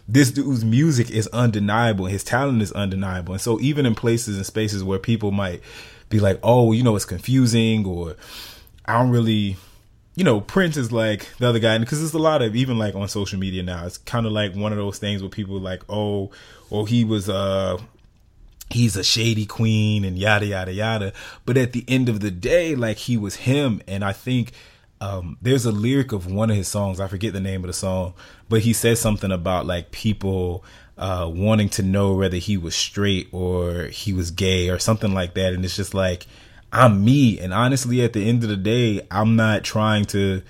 [0.08, 2.06] this dude's music is undeniable.
[2.06, 3.34] His talent is undeniable.
[3.34, 5.60] And so even in places and spaces where people might
[6.08, 8.16] be like, oh, you know, it's confusing or
[8.86, 9.58] I don't really,
[10.16, 12.94] you know, Prince is like the other guy, because there's a lot of even like
[12.94, 13.84] on social media now.
[13.84, 16.30] It's kind of like one of those things where people like, oh,
[16.70, 17.76] or he was uh
[18.70, 21.12] he's a shady queen and yada yada yada.
[21.44, 24.52] But at the end of the day, like he was him, and I think
[25.00, 27.00] um there's a lyric of one of his songs.
[27.00, 28.14] I forget the name of the song,
[28.48, 30.64] but he says something about like people
[30.98, 35.34] uh wanting to know whether he was straight or he was gay or something like
[35.34, 36.26] that, and it's just like.
[36.72, 40.40] I'm me, and honestly, at the end of the day, I'm not trying to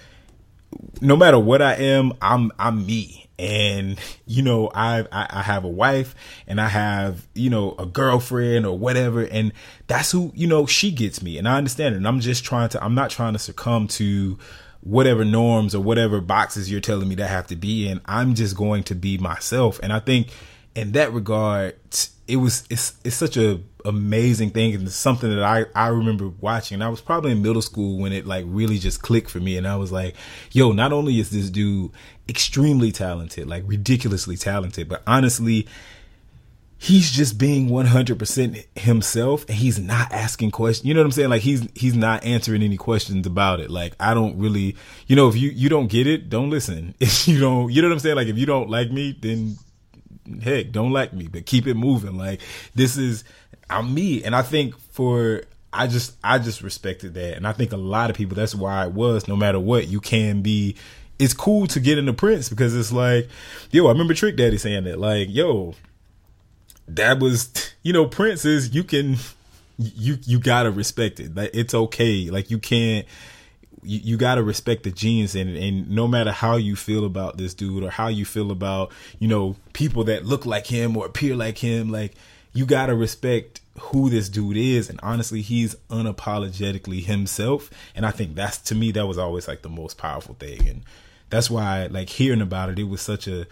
[1.00, 3.28] no matter what I am, I'm I'm me.
[3.40, 6.14] And you know, I, I have a wife
[6.46, 9.52] and I have, you know, a girlfriend or whatever, and
[9.86, 11.38] that's who, you know, she gets me.
[11.38, 11.98] And I understand it.
[11.98, 14.38] And I'm just trying to I'm not trying to succumb to
[14.82, 18.00] whatever norms or whatever boxes you're telling me that I have to be in.
[18.06, 19.80] I'm just going to be myself.
[19.82, 20.28] And I think
[20.74, 21.76] in that regard,
[22.26, 26.28] it was it's it's such a amazing thing and it's something that I I remember
[26.28, 26.76] watching.
[26.76, 29.56] And I was probably in middle school when it like really just clicked for me,
[29.56, 30.14] and I was like,
[30.52, 31.90] yo, not only is this dude
[32.30, 35.66] extremely talented, like ridiculously talented, but honestly.
[36.82, 40.88] He's just being 100% himself and he's not asking questions.
[40.88, 41.28] You know what I'm saying?
[41.28, 43.70] Like he's he's not answering any questions about it.
[43.70, 46.94] Like I don't really, you know, if you you don't get it, don't listen.
[47.00, 48.16] If you don't, you know what I'm saying?
[48.16, 49.58] Like if you don't like me, then
[50.42, 52.16] heck, don't like me, but keep it moving.
[52.16, 52.40] Like
[52.74, 53.24] this is
[53.68, 57.72] I'm me, and I think for I just I just respected that, and I think
[57.72, 59.28] a lot of people that's why it was.
[59.28, 60.76] No matter what, you can be.
[61.20, 63.28] It's cool to get into Prince because it's like,
[63.70, 65.74] yo, I remember Trick Daddy saying that, like, yo,
[66.88, 67.50] that was,
[67.82, 69.16] you know, Prince is you can,
[69.78, 71.34] you you gotta respect it.
[71.34, 72.28] Like it's okay.
[72.30, 73.06] Like you can't
[73.82, 77.36] you, you got to respect the genius and and no matter how you feel about
[77.36, 81.06] this dude or how you feel about you know people that look like him or
[81.06, 82.14] appear like him like
[82.52, 88.10] you got to respect who this dude is and honestly he's unapologetically himself and i
[88.10, 90.82] think that's to me that was always like the most powerful thing and
[91.30, 93.46] that's why like hearing about it it was such a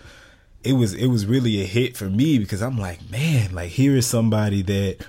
[0.62, 3.96] it was it was really a hit for me because i'm like man like here
[3.96, 5.04] is somebody that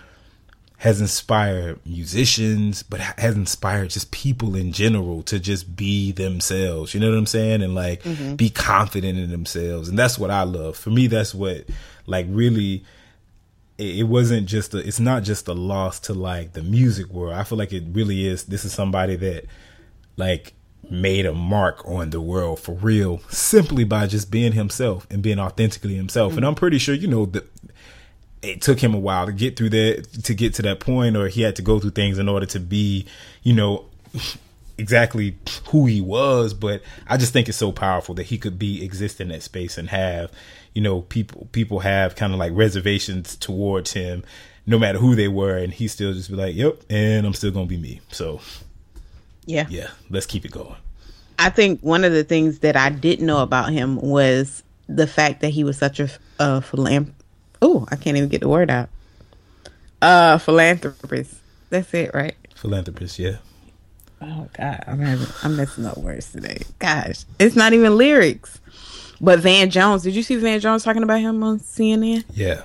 [0.80, 6.94] has inspired musicians, but has inspired just people in general to just be themselves.
[6.94, 7.62] You know what I'm saying?
[7.62, 8.36] And like mm-hmm.
[8.36, 9.90] be confident in themselves.
[9.90, 10.78] And that's what I love.
[10.78, 11.66] For me, that's what
[12.06, 12.86] like really
[13.78, 17.34] it wasn't just a, it's not just a loss to like the music world.
[17.34, 18.46] I feel like it really is.
[18.46, 19.48] This is somebody that
[20.16, 20.54] like
[20.92, 25.40] made a mark on the world for real simply by just being himself and being
[25.40, 26.36] authentically himself.
[26.36, 27.48] And I'm pretty sure, you know, that
[28.42, 31.28] it took him a while to get through that to get to that point or
[31.28, 33.06] he had to go through things in order to be
[33.44, 33.86] you know
[34.78, 35.36] exactly
[35.68, 36.54] who he was.
[36.54, 39.78] But i just think it's so powerful that he could be exist in that space
[39.78, 40.32] and have
[40.74, 44.24] you know people people have kind of like reservations towards him
[44.66, 45.58] no matter who they were.
[45.58, 48.02] And he still just be like yep and i'm still gonna be me.
[48.12, 48.40] So
[49.50, 49.66] Yeah.
[49.70, 50.76] yeah let's keep it going
[51.40, 55.40] I think one of the things that I didn't know about him was the fact
[55.42, 57.14] that he was such a, a philanth.
[57.62, 58.90] Oh, I can't even get the word out.
[60.02, 61.36] Uh, philanthropist.
[61.70, 62.36] That's it, right?
[62.56, 63.38] philanthropist yeah
[64.22, 66.62] Oh God, I'm having, I'm messing up words today.
[66.78, 68.60] Gosh, it's not even lyrics.
[69.22, 72.26] But Van Jones, did you see Van Jones talking about him on CNN?
[72.34, 72.64] yeah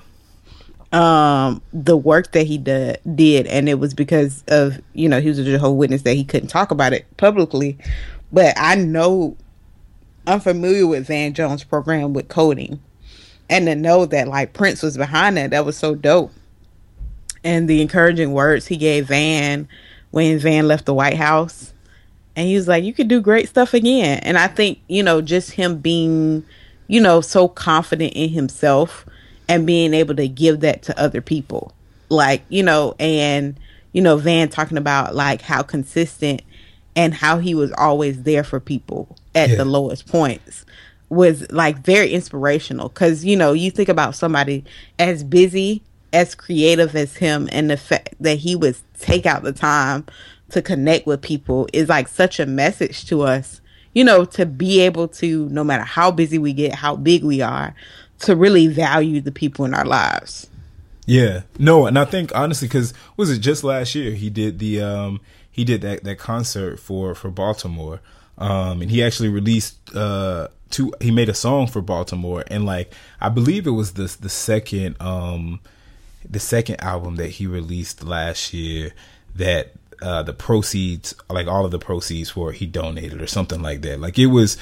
[0.95, 5.29] um the work that he did did and it was because of you know he
[5.29, 7.77] was a Jehovah Witness that he couldn't talk about it publicly.
[8.33, 9.37] But I know
[10.27, 12.81] I'm familiar with Van Jones program with coding.
[13.51, 16.33] And to know that like Prince was behind that that was so dope.
[17.43, 19.69] And the encouraging words he gave Van
[20.13, 21.75] when Van left the White House
[22.37, 24.21] and he was like you could do great stuff again.
[24.21, 26.45] And I think you know just him being
[26.87, 29.05] you know so confident in himself
[29.49, 31.73] and being able to give that to other people
[32.09, 33.59] like you know and
[33.93, 36.43] you know van talking about like how consistent
[36.97, 39.57] and how he was always there for people at Yeah.
[39.57, 40.65] the lowest points
[41.09, 44.65] was like very inspirational because you know you think about somebody
[44.99, 49.53] as busy as creative as him and the fact that he would take out the
[49.53, 50.05] time
[50.51, 53.61] to connect with people is like such a message to us
[53.95, 57.41] you know to be able to no matter how busy we get how big we
[57.41, 57.75] are
[58.25, 60.49] to really value the people in our lives.
[61.07, 64.81] Yeah, no, and I think honestly, because was it just last year he did the
[64.83, 68.01] um he did that that concert for for Baltimore,
[68.39, 72.45] um and he actually released uh two he made a song for Baltimore.
[72.49, 75.61] And like I believe it was the the second um
[76.29, 78.93] the second album that he released last year
[79.35, 83.83] that uh the proceeds like all of the proceeds for he donated or something like
[83.83, 84.01] that.
[84.01, 84.57] Like it was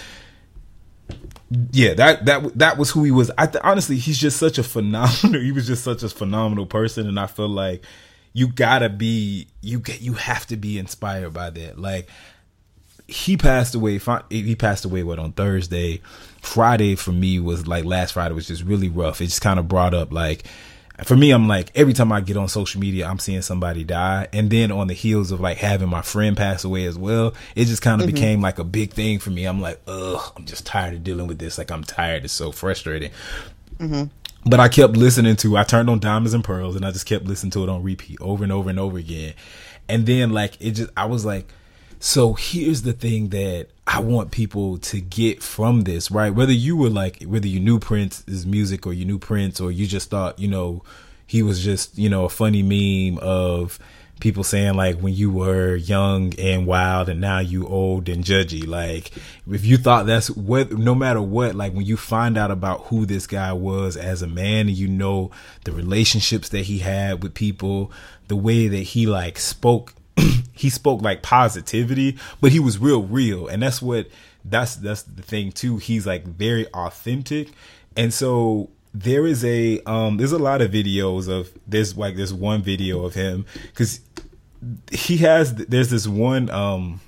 [1.72, 3.30] yeah, that that that was who he was.
[3.36, 5.40] I th- honestly, he's just such a phenomenal.
[5.42, 7.82] He was just such a phenomenal person, and I feel like
[8.32, 11.78] you gotta be you get you have to be inspired by that.
[11.78, 12.08] Like
[13.06, 14.00] he passed away.
[14.30, 16.00] He passed away what on Thursday.
[16.40, 19.20] Friday for me was like last Friday was just really rough.
[19.20, 20.44] It just kind of brought up like
[21.04, 24.28] for me, I'm like every time I get on social media, I'm seeing somebody die,
[24.32, 27.64] and then on the heels of like having my friend pass away as well, it
[27.64, 28.14] just kind of mm-hmm.
[28.14, 29.44] became like a big thing for me.
[29.44, 31.58] I'm like, ugh, I'm just tired of dealing with this.
[31.58, 32.24] Like I'm tired.
[32.24, 33.10] It's so frustrating.
[33.78, 34.04] Mm-hmm.
[34.44, 35.56] But I kept listening to.
[35.56, 38.20] I turned on Diamonds and Pearls, and I just kept listening to it on repeat
[38.20, 39.34] over and over and over again.
[39.88, 41.48] And then like it just, I was like,
[42.04, 46.34] so here's the thing that I want people to get from this, right?
[46.34, 49.86] Whether you were like, whether you knew Prince's music or you knew Prince or you
[49.86, 50.82] just thought, you know,
[51.28, 53.78] he was just, you know, a funny meme of
[54.18, 58.66] people saying like when you were young and wild and now you old and judgy.
[58.66, 59.12] Like
[59.48, 63.06] if you thought that's what, no matter what, like when you find out about who
[63.06, 65.30] this guy was as a man and you know
[65.66, 67.92] the relationships that he had with people,
[68.26, 69.94] the way that he like spoke
[70.52, 73.48] he spoke like positivity, but he was real real.
[73.48, 74.08] And that's what
[74.44, 75.78] that's that's the thing too.
[75.78, 77.48] He's like very authentic.
[77.96, 82.32] And so there is a um there's a lot of videos of there's like this
[82.32, 84.00] one video of him cuz
[84.92, 87.00] he has there's this one um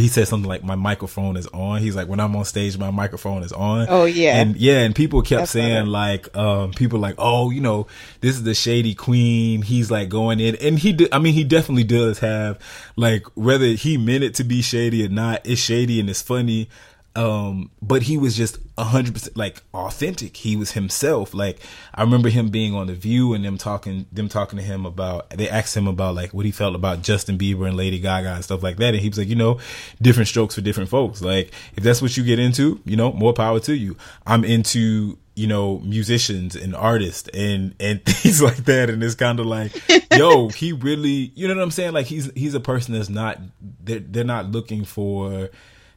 [0.00, 1.80] he said something like my microphone is on.
[1.80, 3.86] He's like when I'm on stage my microphone is on.
[3.88, 4.40] Oh, yeah.
[4.40, 7.86] And yeah, and people kept That's saying like um people like oh you know
[8.20, 11.44] this is the shady queen he's like going in and he did i mean he
[11.44, 12.58] definitely does have
[12.96, 16.68] like whether he meant it to be shady or not it's shady and it's funny
[17.14, 20.36] Um, but he was just a hundred percent like authentic.
[20.38, 21.34] He was himself.
[21.34, 21.58] Like
[21.94, 25.28] I remember him being on the View and them talking, them talking to him about.
[25.30, 28.44] They asked him about like what he felt about Justin Bieber and Lady Gaga and
[28.44, 29.60] stuff like that, and he was like, you know,
[30.00, 31.20] different strokes for different folks.
[31.20, 33.96] Like if that's what you get into, you know, more power to you.
[34.26, 39.40] I'm into you know musicians and artists and and things like that and it's kind
[39.40, 39.72] of like
[40.12, 43.40] yo he really you know what i'm saying like he's he's a person that's not
[43.82, 45.48] they're, they're not looking for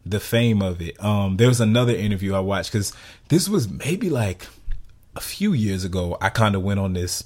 [0.06, 2.93] the fame of it um there was another interview i watched because
[3.30, 4.47] this was maybe like
[5.16, 7.24] a few years ago i kind of went on this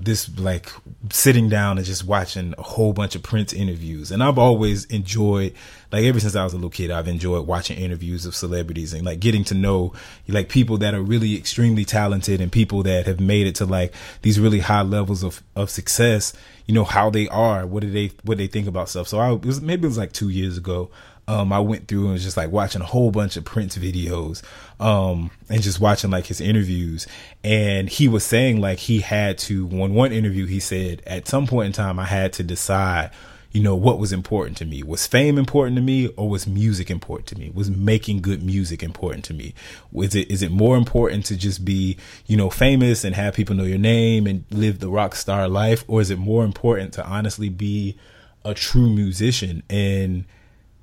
[0.00, 0.72] this like
[1.10, 4.10] sitting down and just watching a whole bunch of Prince interviews.
[4.10, 5.54] And I've always enjoyed,
[5.92, 9.04] like ever since I was a little kid, I've enjoyed watching interviews of celebrities and
[9.04, 9.92] like getting to know
[10.26, 13.92] like people that are really extremely talented and people that have made it to like
[14.22, 16.32] these really high levels of, of success,
[16.64, 19.06] you know, how they are, what do they, what they think about stuff.
[19.06, 20.90] So I was, maybe it was like two years ago.
[21.28, 24.42] Um, I went through and was just like watching a whole bunch of Prince videos,
[24.80, 27.06] um, and just watching like his interviews.
[27.44, 31.46] And he was saying like he had to, one, one interview, he said, at some
[31.46, 33.10] point in time, I had to decide,
[33.52, 34.82] you know, what was important to me.
[34.82, 37.52] Was fame important to me or was music important to me?
[37.54, 39.54] Was making good music important to me?
[39.92, 41.96] Was it, is it more important to just be,
[42.26, 45.84] you know, famous and have people know your name and live the rock star life?
[45.86, 47.96] Or is it more important to honestly be
[48.44, 50.24] a true musician and,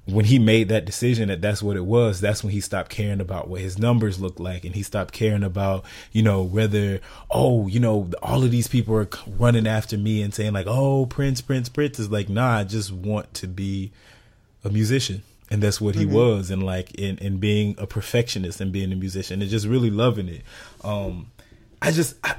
[0.07, 3.19] when he made that decision that that's what it was, that's when he stopped caring
[3.19, 5.83] about what his numbers looked like, and he stopped caring about,
[6.13, 10.33] you know, whether, oh, you know, all of these people are running after me and
[10.33, 13.91] saying like, oh, Prince, Prince, Prince is like, nah, I just want to be
[14.63, 16.15] a musician, and that's what he Mm-hmm.
[16.15, 19.89] was, and like in in being a perfectionist and being a musician and just really
[19.91, 20.41] loving it.
[20.83, 21.31] Um,
[21.81, 22.35] I just, I,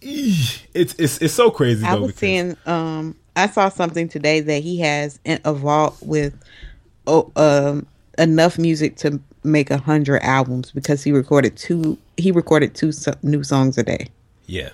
[0.00, 1.84] it's it's it's so crazy.
[1.84, 5.52] I though, was because- seeing um I saw something today that he has in a
[5.52, 6.34] vault with
[7.08, 7.86] oh, um
[8.18, 13.14] enough music to make a hundred albums because he recorded two he recorded two so-
[13.22, 14.06] new songs a day.
[14.46, 14.70] Yeah.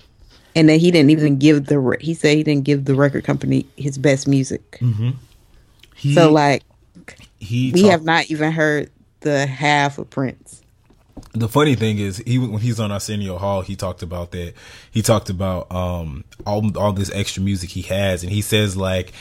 [0.57, 3.25] and then he didn't even give the re- he said he didn't give the record
[3.25, 4.79] company his best music.
[5.97, 6.63] He, so like
[7.39, 10.61] he we talk- have not even heard the half of Prince.
[11.33, 14.55] The funny thing is he when he's on Arsenio Hall he talked about that.
[14.91, 18.23] He talked about um all all this extra music he has.
[18.23, 19.13] And he says like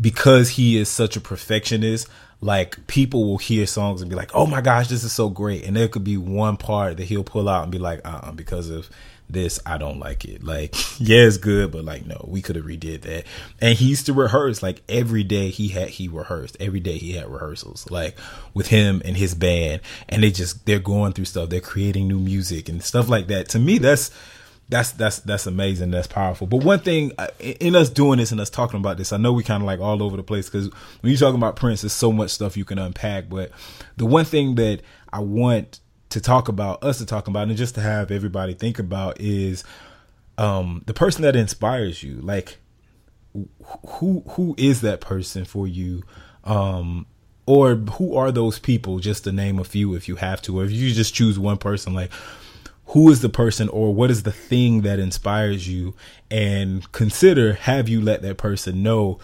[0.00, 2.08] because he is such a perfectionist
[2.42, 5.64] like people will hear songs and be like oh my gosh this is so great.
[5.64, 8.68] And there could be one part that he'll pull out and be like uh-uh because
[8.68, 8.90] of
[9.30, 10.42] this I don't like it.
[10.42, 13.24] Like yeah it's good but like no we could have redid that.
[13.60, 16.56] And he used to rehearse like every day he had he rehearsed.
[16.58, 18.18] Every day he had rehearsals like
[18.54, 19.80] with him and his band.
[20.08, 21.48] And they just they're going through stuff.
[21.48, 23.48] They're creating new music and stuff like that.
[23.50, 24.10] To me that's
[24.72, 25.90] that's that's that's amazing.
[25.90, 26.46] That's powerful.
[26.46, 29.30] But one thing uh, in us doing this and us talking about this i know
[29.30, 30.70] we kind of like all over the place because
[31.00, 33.28] when you're talking about prince there's so much stuff you can unpack.
[33.28, 33.50] But
[33.98, 34.80] the one thing that
[35.12, 38.78] i want to talk about us to talk about and just to have everybody think
[38.78, 39.62] about is
[40.38, 42.14] um the person that inspires you.
[42.22, 42.56] Like
[43.86, 46.02] who who is that person for you?
[46.44, 47.04] Um
[47.44, 49.00] or who are those people?
[49.00, 50.60] Just to name a few if you have to.
[50.60, 52.10] Or if you just choose one person like
[52.86, 55.94] who is the person or what is the thing that inspires you?
[56.30, 59.18] And consider have you let that person know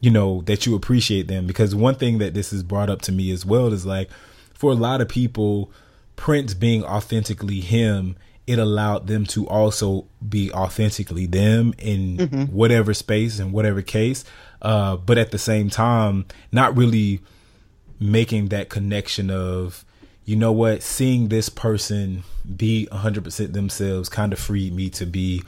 [0.00, 1.46] you know that you appreciate them?
[1.46, 4.10] Because one thing that this has brought up to me as well is like
[4.52, 5.70] for a lot of people
[6.16, 13.38] prince being authentically him it allowed them to also be authentically them in whatever space
[13.38, 14.24] and whatever case.
[14.60, 17.20] Uh but at the same time not really
[18.00, 19.84] making that connection of
[20.24, 20.82] you know what?
[20.82, 22.22] Seeing this person
[22.56, 25.42] be 100% themselves kind of freed me to be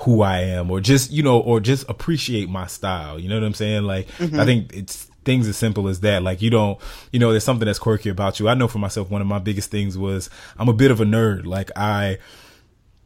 [0.00, 3.18] who I am or just you know or just appreciate my style.
[3.18, 3.82] You know what I'm saying?
[3.82, 4.44] Like I mm-hmm.
[4.44, 6.22] think it's things as simple as that.
[6.22, 6.78] Like you don't
[7.12, 8.48] you know there's something that's quirky about you.
[8.48, 11.04] I know for myself one of my biggest things was I'm a bit of a
[11.04, 11.46] nerd.
[11.46, 12.18] Like I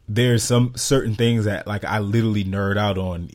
[0.09, 3.31] there's some certain things that like I literally nerd out on.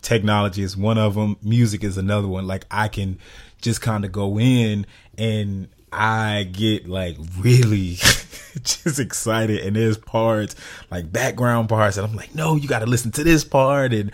[0.00, 1.36] Technology is one of them.
[1.42, 2.46] Music is another one.
[2.46, 3.18] Like I can
[3.60, 4.86] just kind of go in
[5.18, 7.94] and I get like really
[8.62, 9.60] just excited.
[9.60, 10.54] And there's parts
[10.90, 13.92] like background parts and I'm like, no, you got to listen to this part.
[13.92, 14.12] And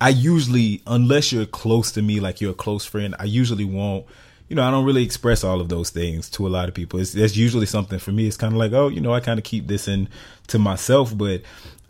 [0.00, 4.06] I usually, unless you're close to me, like you're a close friend, I usually won't
[4.52, 7.00] you know, I don't really express all of those things to a lot of people.
[7.00, 8.26] It's that's usually something for me.
[8.26, 10.10] It's kind of like, oh, you know, I kind of keep this in
[10.48, 11.16] to myself.
[11.16, 11.40] But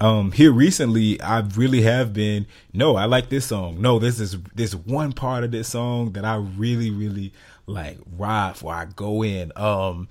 [0.00, 2.46] um here recently, I really have been.
[2.72, 3.82] No, I like this song.
[3.82, 7.32] No, this is this one part of this song that I really, really
[7.66, 8.72] like ride for.
[8.72, 9.52] I go in.
[9.56, 10.08] Um,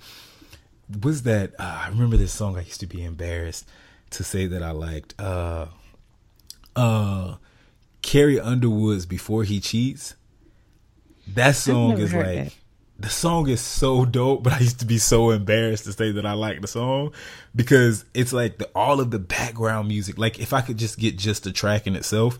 [1.02, 1.52] was that?
[1.58, 2.56] Uh, I remember this song.
[2.56, 3.68] I used to be embarrassed
[4.10, 5.14] to say that I liked.
[5.20, 5.66] Uh,
[6.76, 7.36] uh,
[8.02, 10.14] Carrie Underwood's "Before He Cheats."
[11.28, 12.52] That song is like
[13.02, 16.24] the song is so dope, but I used to be so embarrassed to say that
[16.24, 17.12] I like the song
[17.54, 20.18] because it's like the all of the background music.
[20.18, 22.38] Like if I could just get just the track in itself,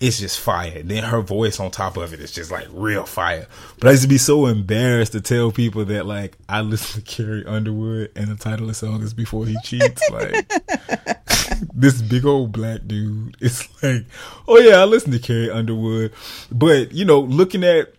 [0.00, 0.82] it's just fire.
[0.82, 3.46] Then her voice on top of it is just like real fire.
[3.78, 7.06] But I used to be so embarrassed to tell people that like I listen to
[7.06, 10.02] Carrie Underwood and the title of the song is Before He Cheats.
[10.10, 10.48] Like
[11.74, 13.36] this big old black dude.
[13.40, 14.04] It's like,
[14.48, 16.12] oh yeah, I listen to Carrie Underwood.
[16.50, 17.94] But, you know, looking at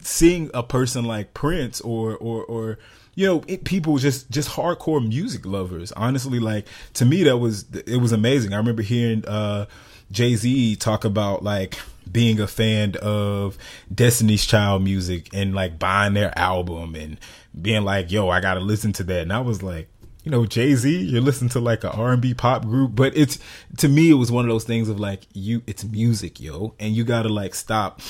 [0.00, 2.78] seeing a person like Prince or or or
[3.14, 7.64] you know it, people just just hardcore music lovers honestly like to me that was
[7.72, 9.66] it was amazing i remember hearing uh
[10.10, 11.78] jay-z talk about like
[12.10, 13.58] being a fan of
[13.92, 17.18] destiny's child music and like buying their album and
[17.60, 19.88] being like yo i gotta listen to that and i was like
[20.24, 23.38] you know jay-z you're listening to like a r&b pop group but it's
[23.76, 26.94] to me it was one of those things of like you it's music yo and
[26.94, 28.00] you gotta like stop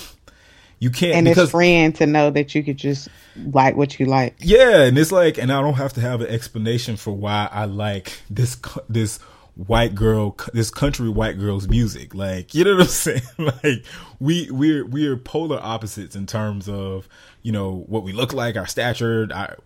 [0.79, 3.09] you can't and because it's friend to know that you could just
[3.53, 4.37] like what you like.
[4.41, 7.65] yeah, and it's like, and I don't have to have an explanation for why I
[7.65, 8.57] like this
[8.89, 9.19] this
[9.57, 12.15] white girl, this country white girl's music.
[12.15, 13.23] Like, you know what I'm saying?
[13.39, 13.85] Like,
[14.21, 17.09] we we're we're polar opposites in terms of
[17.43, 19.57] you know what we look like, our stature, our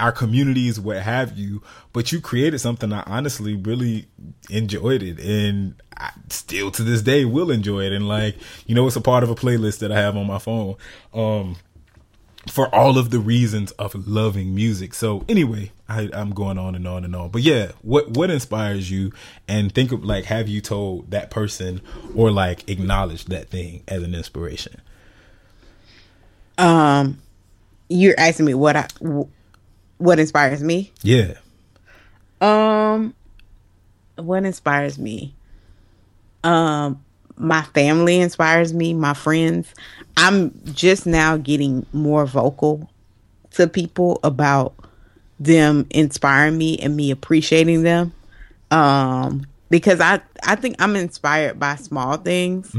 [0.00, 1.62] our communities, what have you.
[1.92, 4.06] But you created something I honestly really
[4.48, 7.92] enjoyed it, and I still to this day will enjoy it.
[7.92, 8.36] And like,
[8.66, 10.76] you know, it's a part of a playlist that I have on my phone.
[11.12, 11.56] Um,
[12.50, 14.94] for all of the reasons of loving music.
[14.94, 17.30] So anyway, I, I'm going on and on and on.
[17.30, 19.12] But yeah, what what inspires you?
[19.46, 21.80] And think of like, have you told that person
[22.14, 24.80] or like acknowledged that thing as an inspiration?
[26.58, 27.20] Um,
[27.88, 28.88] you're asking me what I
[29.98, 30.92] what inspires me.
[31.02, 31.34] Yeah.
[32.40, 33.14] Um,
[34.16, 35.34] what inspires me?
[36.44, 37.04] Um,
[37.38, 38.94] my family inspires me.
[38.94, 39.72] My friends.
[40.16, 42.90] I'm just now getting more vocal
[43.52, 44.74] to people about
[45.40, 48.12] them inspiring me and me appreciating them.
[48.70, 52.74] Um, because I I think I'm inspired by small things,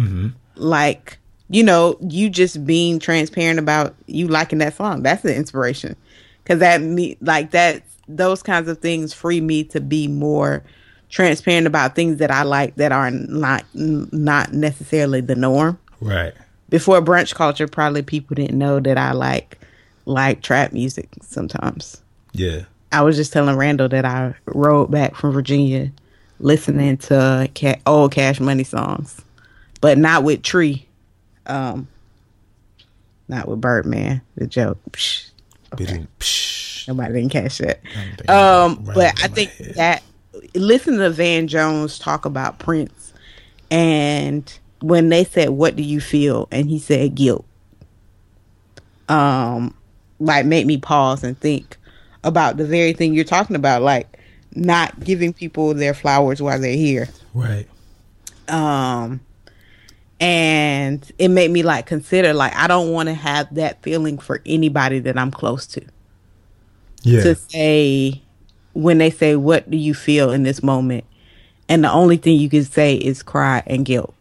[0.55, 1.17] like
[1.49, 5.01] you know, you just being transparent about you liking that song.
[5.01, 5.95] That's the inspiration,
[6.43, 7.83] because that me like that.
[8.07, 10.63] Those kinds of things free me to be more
[11.09, 16.33] transparent about things that I like that are not not necessarily the norm Right.
[16.69, 19.57] before brunch culture probably people didn't know that i like
[20.05, 22.01] like trap music sometimes
[22.31, 22.61] Yeah.
[22.93, 25.91] i was just telling randall that i rode back from virginia
[26.39, 29.19] listening to ca- old cash money songs
[29.81, 30.87] but not with tree
[31.47, 31.87] um
[33.27, 35.29] not with birdman the joke Psh,
[35.75, 36.87] psh.
[36.87, 37.79] nobody didn't catch that
[38.29, 39.75] um but i think head.
[39.75, 40.03] that
[40.55, 43.13] listen to van jones talk about prince
[43.71, 47.45] and when they said what do you feel and he said guilt
[49.07, 49.73] um
[50.19, 51.77] like made me pause and think
[52.23, 54.17] about the very thing you're talking about like
[54.55, 57.67] not giving people their flowers while they're here Right.
[58.47, 59.19] um
[60.19, 64.41] and it made me like consider like i don't want to have that feeling for
[64.45, 65.81] anybody that i'm close to
[67.03, 67.23] Yeah.
[67.23, 68.21] to say
[68.81, 71.03] when they say what do you feel in this moment?
[71.67, 74.13] And the only thing you can say is cry and guilt.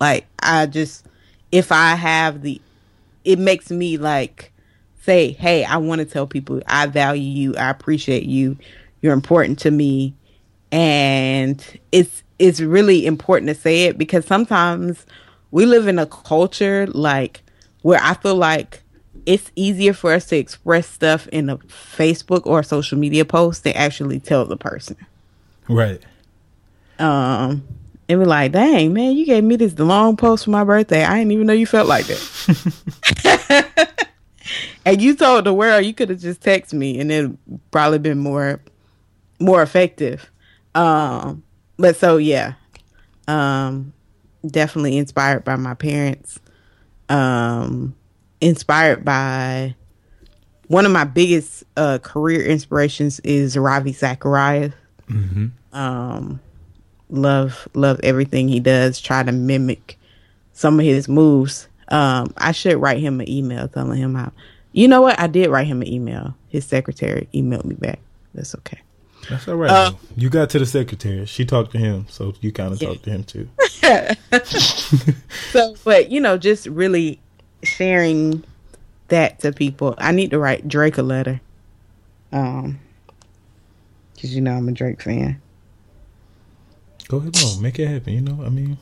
[0.00, 1.06] Like i just
[1.52, 2.60] if i have the
[3.24, 4.52] it makes me like
[5.02, 8.56] say hey i want to tell people i value you i appreciate you
[9.04, 10.14] you're important to me.
[10.72, 15.04] And it's it's really important to say it because sometimes
[15.50, 17.42] we live in a culture like
[17.82, 18.82] where I feel like
[19.26, 23.64] it's easier for us to express stuff in a Facebook or a social media post
[23.64, 24.96] than actually tell the person.
[25.68, 26.02] right.
[26.98, 27.66] Um
[28.08, 31.04] and be like, dang man, you gave me this long post for my birthday.
[31.04, 34.04] I didn't even know you felt like that.
[34.84, 37.30] and you told the world you could have just texted me and it
[37.70, 38.60] probably been more
[39.40, 40.30] more effective.
[40.74, 41.42] Um
[41.78, 42.54] but so yeah.
[43.26, 43.92] Um
[44.46, 46.38] definitely inspired by my parents.
[47.08, 47.94] Um
[48.44, 49.74] inspired by
[50.68, 54.72] one of my biggest uh career inspirations is Ravi Zacharias.
[55.72, 56.40] Um
[57.10, 59.00] love love everything he does.
[59.00, 59.98] Try to mimic
[60.52, 61.68] some of his moves.
[61.88, 64.32] Um I should write him an email telling him how
[64.72, 65.18] you know what?
[65.20, 66.34] I did write him an email.
[66.48, 68.00] His secretary emailed me back.
[68.34, 68.80] That's okay.
[69.30, 69.70] That's all right.
[69.70, 71.24] Uh, you got to the secretary.
[71.26, 72.88] She talked to him, so you kind of Yeah.
[72.88, 73.48] talked to him too.
[75.52, 77.20] So, but you know, just really
[77.64, 78.44] sharing
[79.08, 79.94] that to people.
[79.98, 81.40] I need to write Drake a letter.
[82.32, 82.80] Um,
[84.14, 85.40] because you know I'm a Drake fan.
[87.08, 88.14] Go ahead on, make it happen.
[88.14, 88.78] You know, I mean,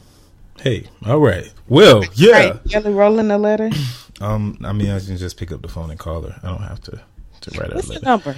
[0.60, 1.52] hey, all right.
[1.68, 2.58] Well, yeah.
[2.72, 3.70] Write, Rowland a letter.
[4.20, 6.38] Um, I mean, I can just pick up the phone and call her.
[6.44, 7.00] I don't have to
[7.40, 8.04] to write a What's the letter.
[8.06, 8.36] number?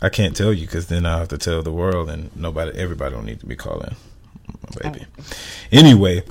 [0.00, 3.14] I can't tell you because then I have to tell the world, and nobody, everybody
[3.14, 3.96] don't need to be calling
[4.46, 5.04] my baby.
[5.70, 6.22] Anyway,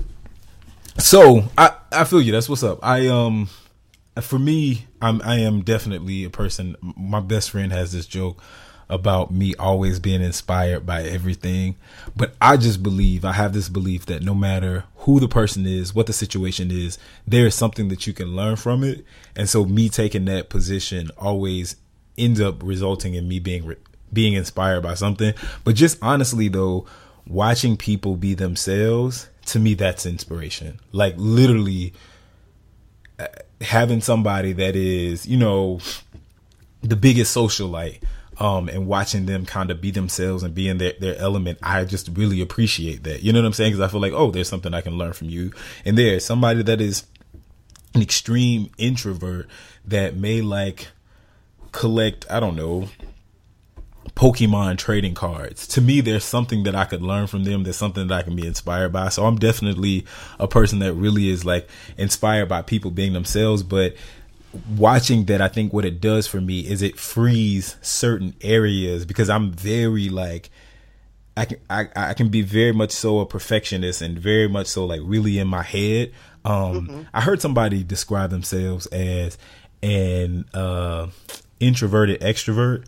[0.98, 2.32] so I I feel you.
[2.32, 2.80] That's what's up.
[2.84, 3.50] I um,
[4.22, 6.76] for me, I'm I am definitely a person.
[6.82, 8.42] My best friend has this joke
[8.90, 11.76] about me always being inspired by everything,
[12.16, 15.96] but I just believe I have this belief that no matter who the person is,
[15.96, 19.04] what the situation is, there is something that you can learn from it,
[19.36, 21.78] and so me taking that position always
[22.18, 23.78] ends up resulting in me being re-
[24.12, 25.34] being inspired by something.
[25.64, 26.86] But just honestly though,
[27.26, 30.80] watching people be themselves to me that's inspiration.
[30.92, 31.94] Like literally
[33.20, 33.28] uh,
[33.62, 35.80] having somebody that is, you know,
[36.82, 38.02] the biggest socialite
[38.40, 41.86] um and watching them kind of be themselves and be in their, their element i
[41.86, 43.22] just really appreciate that.
[43.22, 43.74] You know what i'm saying?
[43.74, 45.52] Because i feel like oh there's something i can learn from you.
[45.86, 47.06] And there's somebody that is
[47.94, 49.48] an extreme introvert
[49.86, 50.88] that may like
[51.72, 52.90] collect i don't know
[54.16, 55.68] Pokemon trading cards.
[55.68, 57.64] To me, there's something that I could learn from them.
[57.64, 59.10] There's something that I can be inspired by.
[59.10, 60.06] So I'm definitely
[60.40, 63.64] a person that really is like inspired by people being themselves.
[63.64, 63.96] But
[64.78, 69.30] watching that, I think what it does for me is it frees certain areas because
[69.30, 70.52] I'm very like,
[71.36, 74.86] I can I, I can be very much so a perfectionist and very much so
[74.86, 76.12] like really in my head.
[76.46, 79.38] Um, I heard somebody describe themselves as
[79.82, 81.08] an uh,
[81.60, 82.86] introverted extrovert,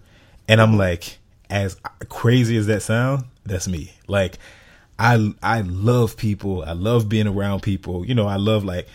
[0.48, 1.18] and I'm like,
[1.50, 1.78] as
[2.10, 3.93] crazy as that sound, that's me.
[4.08, 4.38] Like,
[4.98, 6.64] I I love people.
[6.64, 8.06] I love being around people.
[8.06, 8.88] You know, I love like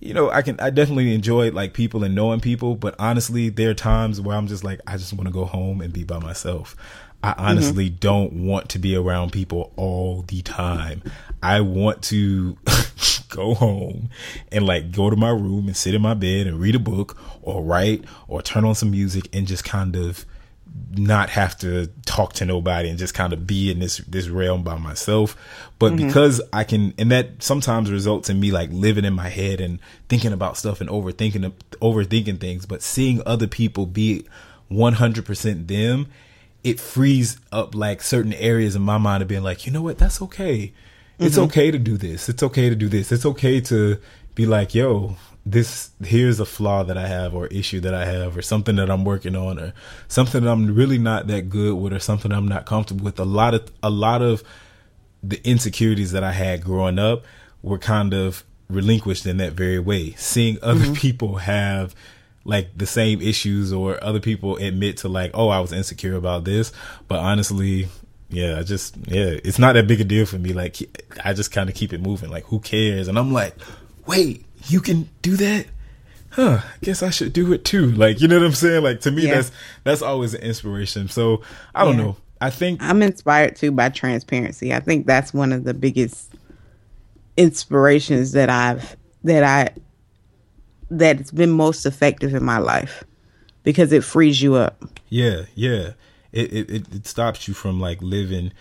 [0.00, 3.70] you know, I can I definitely enjoy like people and knowing people, but honestly, there
[3.70, 6.18] are times where I'm just like I just want to go home and be by
[6.18, 6.76] myself.
[7.22, 7.40] I mm-hmm.
[7.40, 11.02] honestly don't want to be around people all the time.
[11.42, 12.56] I want to
[13.28, 14.10] go home
[14.52, 17.18] and like go to my room and sit in my bed and read a book
[17.42, 20.24] or write or turn on some music and just kind of
[20.90, 24.62] not have to talk to nobody and just kind of be in this this realm
[24.62, 25.36] by myself.
[25.78, 26.06] But mm-hmm.
[26.06, 29.78] because i can and that sometimes results in me like living in my head and
[30.08, 34.26] thinking about stuff and overthinking overthinking things but seeing other people be
[34.70, 36.08] 100% them
[36.64, 39.98] it frees up like certain areas in my mind of being like you know what?
[39.98, 40.72] That's okay.
[41.18, 41.44] It's mm-hmm.
[41.44, 42.28] okay to do this.
[42.28, 43.10] It's okay to do this.
[43.10, 43.98] It's okay to
[44.34, 45.16] be like yo
[45.50, 48.90] this here's a flaw that I have or issue that I have or something that
[48.90, 49.72] I'm working on or
[50.06, 53.18] something that I'm really not that good with or something I'm not comfortable with.
[53.18, 54.42] A lot of a lot of
[55.22, 57.24] the insecurities that I had growing up
[57.62, 60.12] were kind of relinquished in that very way.
[60.12, 60.94] Seeing other mm-hmm.
[60.94, 61.94] people have
[62.44, 66.44] like the same issues or other people admit to like, oh, I was insecure about
[66.44, 66.72] this,
[67.06, 67.88] but honestly,
[68.28, 70.52] yeah, I just yeah, it's not that big a deal for me.
[70.52, 70.76] Like
[71.24, 72.30] I just kind of keep it moving.
[72.30, 73.08] Like who cares?
[73.08, 73.54] And I'm like,
[74.06, 75.66] wait, you can do that?
[76.30, 77.90] Huh, I guess I should do it too.
[77.92, 78.82] Like, you know what I'm saying?
[78.84, 79.36] Like to me Yeah.
[79.36, 79.52] that's
[79.84, 81.08] that's always an inspiration.
[81.08, 81.42] So,
[81.74, 82.04] I don't Yeah.
[82.04, 82.16] know.
[82.40, 84.72] I think I'm inspired too by transparency.
[84.72, 86.32] I think that's one of the biggest
[87.36, 89.70] inspirations that I've that I
[90.90, 93.04] that's been most effective in my life
[93.62, 94.82] because it frees you up.
[95.08, 95.92] Yeah, yeah.
[96.32, 98.52] It it it, stops you from like living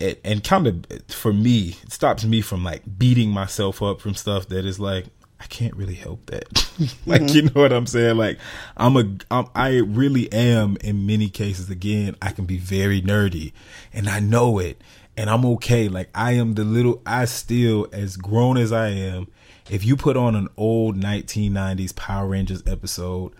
[0.00, 4.14] it, and kind of for me, it stops me from like beating myself up from
[4.14, 5.06] stuff that is like
[5.38, 6.68] I can't really help that.
[7.06, 8.16] like you know what I'm saying?
[8.16, 8.38] Like
[8.76, 13.52] I'm a I'm, I really am in many cases again, I can be very nerdy
[13.92, 14.80] and I know it
[15.16, 15.88] and I'm okay.
[15.88, 19.28] Like I am the little I still as grown as I am,
[19.70, 23.32] if you put on an old 1990s Power Rangers episode,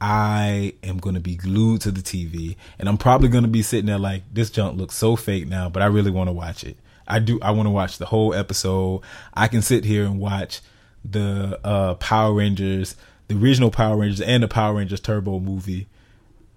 [0.00, 3.62] I am going to be glued to the TV and I'm probably going to be
[3.62, 6.64] sitting there like this junk looks so fake now, but I really want to watch
[6.64, 6.76] it.
[7.06, 9.02] I do I want to watch the whole episode.
[9.34, 10.60] I can sit here and watch
[11.04, 12.96] the uh Power Rangers,
[13.28, 15.86] the original Power Rangers and the Power Rangers Turbo movie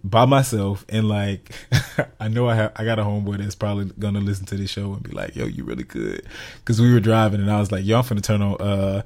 [0.04, 1.52] by myself and like
[2.20, 4.94] I know I have I got a homeboy that's probably gonna listen to this show
[4.94, 6.26] and be like, "Yo, you really good,"
[6.60, 9.02] because we were driving and I was like, "Yo, I'm finna turn on uh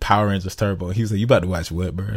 [0.00, 2.06] Power Rangers Turbo." He was like, "You about to watch what, bro?"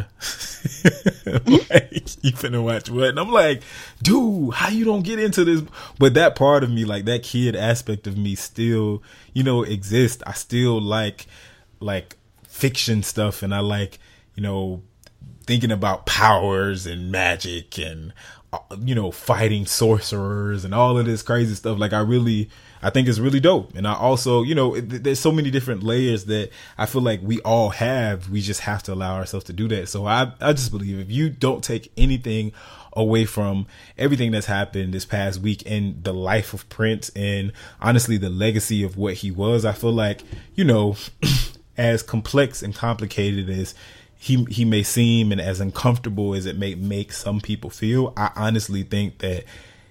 [1.24, 3.10] like, you finna watch what?
[3.10, 3.62] And I'm like,
[4.02, 5.62] "Dude, how you don't get into this?"
[5.98, 9.02] But that part of me, like that kid aspect of me, still
[9.32, 10.22] you know exists.
[10.26, 11.26] I still like
[11.80, 12.16] like
[12.56, 13.98] fiction stuff, and I like
[14.34, 14.82] you know
[15.46, 18.12] thinking about powers and magic and
[18.52, 21.78] uh, you know fighting sorcerers and all of this crazy stuff.
[21.78, 22.50] Like i really
[22.82, 23.74] i think it's really dope.
[23.74, 27.40] And i also you know there's so many different layers that i feel like we
[27.40, 28.30] all have.
[28.30, 29.88] We just have to allow ourselves to do that.
[29.88, 32.52] So i i just believe if you don't take anything
[32.94, 33.66] away from
[33.98, 38.82] everything that's happened this past week in the life of prince and honestly the legacy
[38.82, 40.22] of what he was i feel like
[40.54, 40.96] you know
[41.76, 43.74] as complex and complicated as
[44.18, 48.30] he he may seem and as uncomfortable as it may make some people feel, I
[48.34, 49.44] honestly think that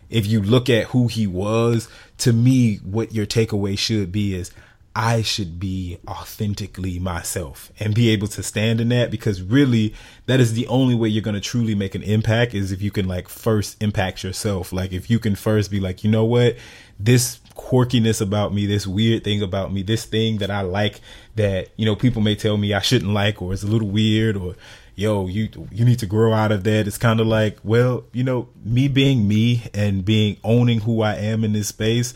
[0.10, 1.88] if you look at who he was,
[2.20, 4.52] to me, what your takeaway should be is
[4.96, 9.94] I should be authentically myself and be able to stand in that because really
[10.26, 12.92] that is the only way you're going to truly make an impact is if you
[12.92, 14.72] can like first impact yourself.
[14.72, 16.56] Like if you can first be like, you know what,
[16.98, 21.02] this quirkiness about me, this weird thing about me, this thing that I like
[21.36, 24.38] that, you know, people may tell me I shouldn't like or it's a little weird
[24.38, 24.56] or
[24.96, 26.88] yo, you you need to grow out of that.
[26.88, 31.16] It's kind of like, well, you know, me being me and being owning who I
[31.16, 32.14] am in this space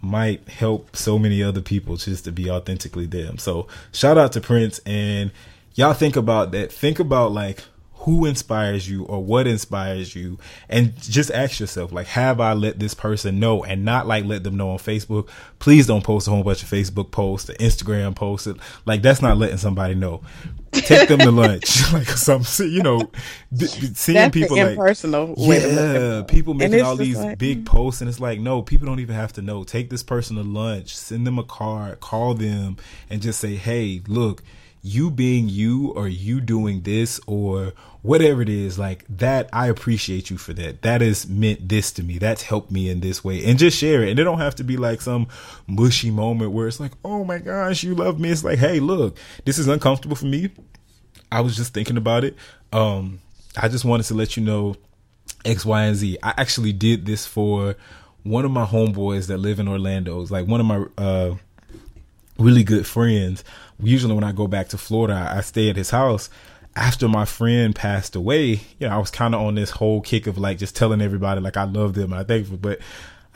[0.00, 3.38] might help so many other people just to be authentically them.
[3.38, 5.32] So shout out to Prince and
[5.74, 6.72] y'all think about that.
[6.72, 7.64] Think about like
[7.98, 10.38] who inspires you or what inspires you.
[10.68, 13.64] And just ask yourself like have i let this person know?
[13.64, 15.28] And not like let them know on facebook.
[15.58, 18.48] Please don't post a whole bunch of facebook posts or instagram posts.
[18.86, 20.22] Like that's not letting somebody know.
[20.72, 23.10] Take them to lunch like some you know
[23.54, 27.38] seeing That's people like impersonal way to look at yeah, people making all these like,
[27.38, 29.64] big posts, and it's like, no, people don't even have to know.
[29.64, 32.76] Take this person to lunch, send them a card, call them,
[33.10, 34.42] and just say, hey, look,
[34.88, 37.72] you being you, or you doing this, or
[38.02, 39.48] whatever it is, like that.
[39.52, 40.82] I appreciate you for that.
[40.82, 42.18] That has meant this to me.
[42.18, 44.10] That's helped me in this way, and just share it.
[44.10, 45.28] And it don't have to be like some
[45.66, 48.30] mushy moment where it's like, oh my gosh, you love me.
[48.30, 50.50] It's like, hey, look, this is uncomfortable for me.
[51.30, 52.36] I was just thinking about it.
[52.72, 53.20] Um,
[53.56, 54.76] I just wanted to let you know
[55.44, 56.18] X, Y, and Z.
[56.22, 57.76] I actually did this for
[58.22, 60.20] one of my homeboys that live in Orlando.
[60.22, 61.34] It's like one of my uh,
[62.38, 63.44] really good friends.
[63.82, 66.30] Usually, when I go back to Florida, I stay at his house.
[66.76, 70.26] After my friend passed away, you know, I was kind of on this whole kick
[70.26, 72.58] of like just telling everybody like I love them and I thank them.
[72.58, 72.78] But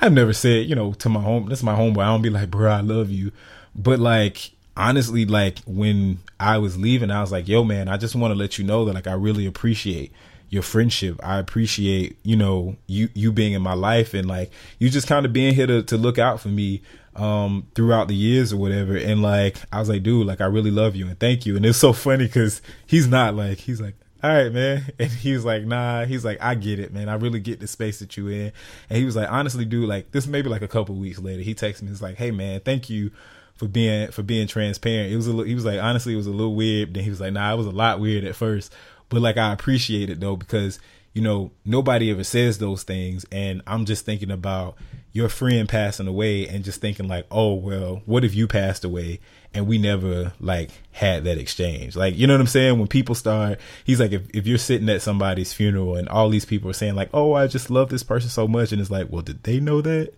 [0.00, 2.02] I've never said, you know, to my home, this is my homeboy.
[2.02, 3.32] I don't be like, bro, I love you.
[3.74, 8.14] But like, honestly, like when I was leaving, I was like, yo, man, I just
[8.14, 10.12] want to let you know that like I really appreciate
[10.48, 11.18] your friendship.
[11.22, 15.26] I appreciate, you know, you you being in my life and like you just kind
[15.26, 16.82] of being here to, to look out for me
[17.16, 18.96] um throughout the years or whatever.
[18.96, 21.56] And like I was like dude like I really love you and thank you.
[21.56, 24.92] And it's so funny cuz he's not like he's like all right man.
[24.98, 27.08] And he's like nah he's like I get it man.
[27.08, 28.52] I really get the space that you in.
[28.88, 31.42] And he was like honestly dude like this maybe like a couple weeks later.
[31.42, 33.10] He texts me he's like hey man thank you
[33.54, 35.12] for being for being transparent.
[35.12, 36.94] It was a little, he was like honestly it was a little weird.
[36.94, 38.72] Then he was like nah it was a lot weird at first,
[39.08, 40.78] but like I appreciate it though because
[41.12, 44.76] you know nobody ever says those things, and I'm just thinking about
[45.12, 49.20] your friend passing away and just thinking like oh well what if you passed away
[49.54, 51.96] and we never like had that exchange?
[51.96, 52.78] Like you know what i'm saying?
[52.78, 56.44] When people start he's like if, if you're sitting at somebody's funeral and all these
[56.44, 58.72] people are saying like oh i just love this person so much.
[58.72, 60.14] And it's like well did they know that?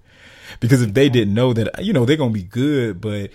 [0.61, 3.31] Because if they didn't know that you know they're gonna be good but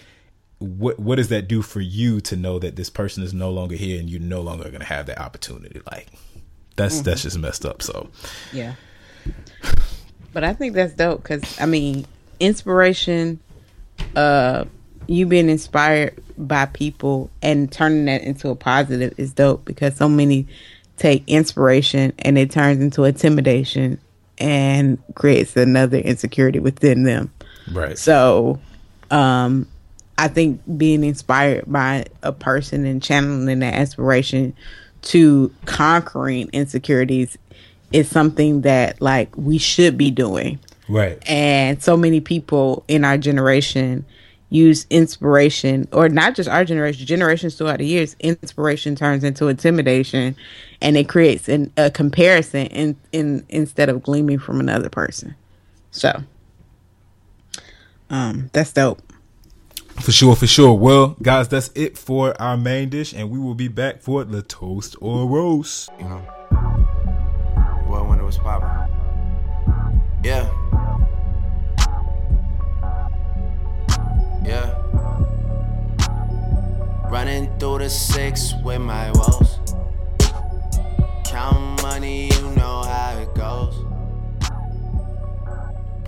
[0.60, 3.76] what what does that do for you to know that this person is no longer
[3.76, 5.82] here and you're no longer gonna have that opportunity?
[5.91, 6.07] Like
[6.76, 7.03] that's mm-hmm.
[7.03, 8.10] that's just messed up so.
[8.53, 8.76] Yeah.
[10.34, 12.06] But I think that's dope because I mean,
[12.40, 13.40] inspiration,
[14.16, 14.66] uh,
[15.08, 20.08] you being inspired by people and turning that into a positive is dope because so
[20.08, 20.48] many
[20.98, 24.00] take inspiration and it turns into intimidation
[24.38, 27.32] and creates another insecurity within them.
[27.72, 28.60] right So,
[29.12, 29.68] um,
[30.18, 34.54] I think being inspired by a person and channeling that inspiration
[35.04, 37.38] to conquering insecurities
[37.92, 40.60] is something that like we should be doing.
[40.88, 44.06] right And so many people in our generation
[44.50, 50.36] use inspiration or not just our generation, generations throughout the years, inspiration turns into intimidation
[50.82, 55.36] and it creates an, a comparison in, in instead of gleaming from another person.
[55.92, 56.24] So
[58.10, 59.02] um that's dope.
[60.02, 60.74] For sure, for sure.
[60.74, 64.42] Well, guys, that's it for our main dish, and we will be back for the
[64.42, 65.90] toast or roast.
[66.00, 66.39] you know.
[68.30, 68.70] Was poppin'.
[70.24, 70.48] Yeah.
[74.46, 74.70] Yeah.
[77.10, 79.58] Running through the six with my woes.
[81.26, 83.84] Count money, you know how it goes.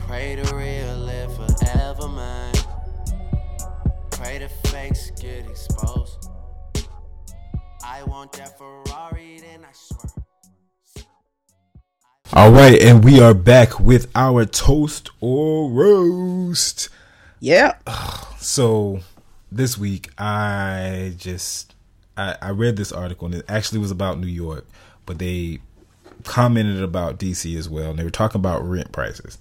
[0.06, 2.54] Pray to real live forever, man.
[4.12, 6.30] Pray the fakes get exposed.
[7.84, 10.21] I want that Ferrari, then I swear.
[12.34, 16.90] All right, and we are back with our toast or roast.
[17.40, 17.76] Yeah.
[18.40, 19.02] So
[19.52, 21.76] this week, I just
[22.18, 24.66] I, I read this article, and it actually was about New York,
[25.06, 25.60] but they
[26.24, 29.38] commented about DC as well, and they were talking about rent prices.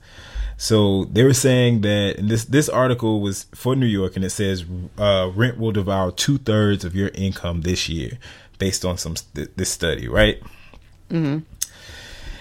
[0.59, 4.30] So they were saying that, and this this article was for New York, and it
[4.30, 4.66] says
[4.99, 8.18] uh, rent will devour two thirds of your income this year.
[8.59, 10.43] based on some th- this study, right?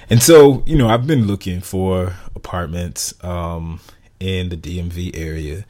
[0.10, 3.80] And so, you know, I've been looking for apartments um,
[4.20, 5.66] in the DMV area,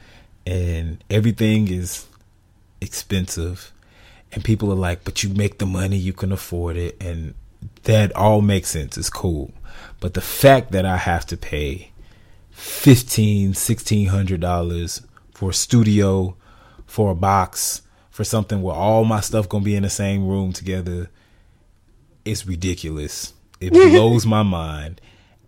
[0.46, 2.06] and everything is
[2.80, 3.70] expensive.
[4.32, 6.96] And people are like, but you make the money, you can afford it.
[7.02, 7.34] And
[7.82, 8.96] that all makes sense.
[8.96, 9.52] It's cool.
[10.00, 11.90] But the fact that I have to pay
[12.50, 15.02] fifteen, sixteen hundred dollars
[15.34, 16.36] for a studio,
[16.86, 20.52] for a box, for something where all my stuff gonna be in the same room
[20.52, 21.10] together,
[22.24, 23.34] it's ridiculous.
[23.60, 25.00] It blows my mind.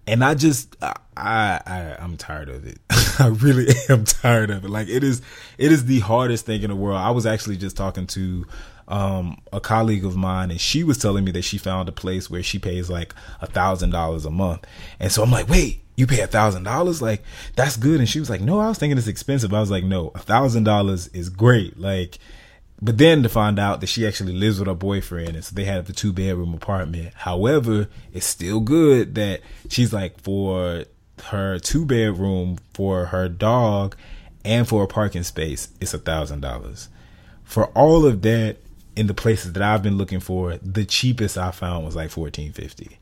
[0.07, 2.79] And I just I, I I'm tired of it.
[3.19, 4.69] I really am tired of it.
[4.71, 5.23] Like it is
[5.59, 6.99] it is the hardest thing in the world.
[6.99, 8.47] I was actually just talking to
[8.89, 12.29] um a colleague of mine and she was telling me that she found a place
[12.29, 14.67] where she pays like a thousand dollars a month.
[14.99, 17.01] And so I'm like, wait, you pay a thousand dollars?
[17.01, 17.23] Like
[17.55, 18.01] that's good.
[18.01, 19.55] And she was like, No, I was thinking it's expensive.
[19.55, 21.79] I was like, No, a thousand dollars is great.
[21.79, 22.19] Like
[22.83, 25.65] but then to find out that she actually lives with her boyfriend and so they
[25.65, 27.15] have the two bedroom apartment.
[27.15, 30.85] However, it's still good that she's like for
[31.27, 33.97] her two bedroom for her dog
[34.45, 36.89] and for a parking space, it's a thousand dollars.
[37.45, 38.57] For all of that
[38.97, 42.53] in the places that I've been looking for, the cheapest I found was like fourteen
[42.53, 42.99] fifty.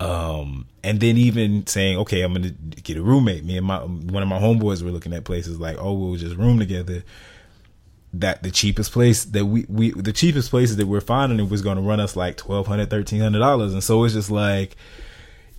[0.00, 2.52] Um, and then even saying, okay, I'm gonna
[2.82, 3.44] get a roommate.
[3.44, 6.36] Me and my one of my homeboys were looking at places like, oh, we'll just
[6.36, 7.04] room together
[8.12, 11.62] that the cheapest place that we, we the cheapest places that we're finding it was
[11.62, 14.76] going to run us like twelve hundred, thirteen hundred dollars, and so it's just like,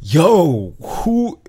[0.02, 1.40] yo, who,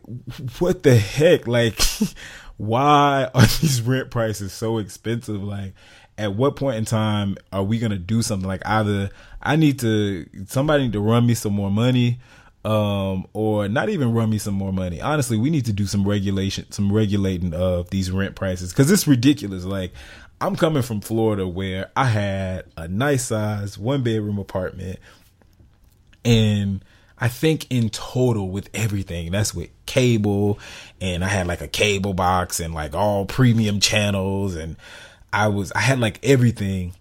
[0.59, 1.81] what the heck, like,
[2.57, 5.43] why are these rent prices so expensive?
[5.43, 5.75] Like,
[6.17, 8.47] at what point in time are we gonna do something?
[8.47, 12.21] Like, either I need to somebody need to run me some more money.
[12.65, 15.01] Um, or not even run me some more money.
[15.01, 19.09] Honestly, we need to do some regulation, some regulating of these rent prices because it's
[19.09, 19.65] ridiculous.
[19.65, 19.91] Like,
[20.43, 24.99] I'm coming from Florida where I had a nice size one bedroom apartment
[26.25, 26.85] and
[27.17, 30.59] I think in total with everything, that's with cable
[31.01, 34.75] and I had like a cable box and like all premium channels and
[35.33, 36.95] I was I had like everything.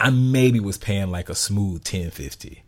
[0.00, 2.64] I maybe was paying like a smooth 1050.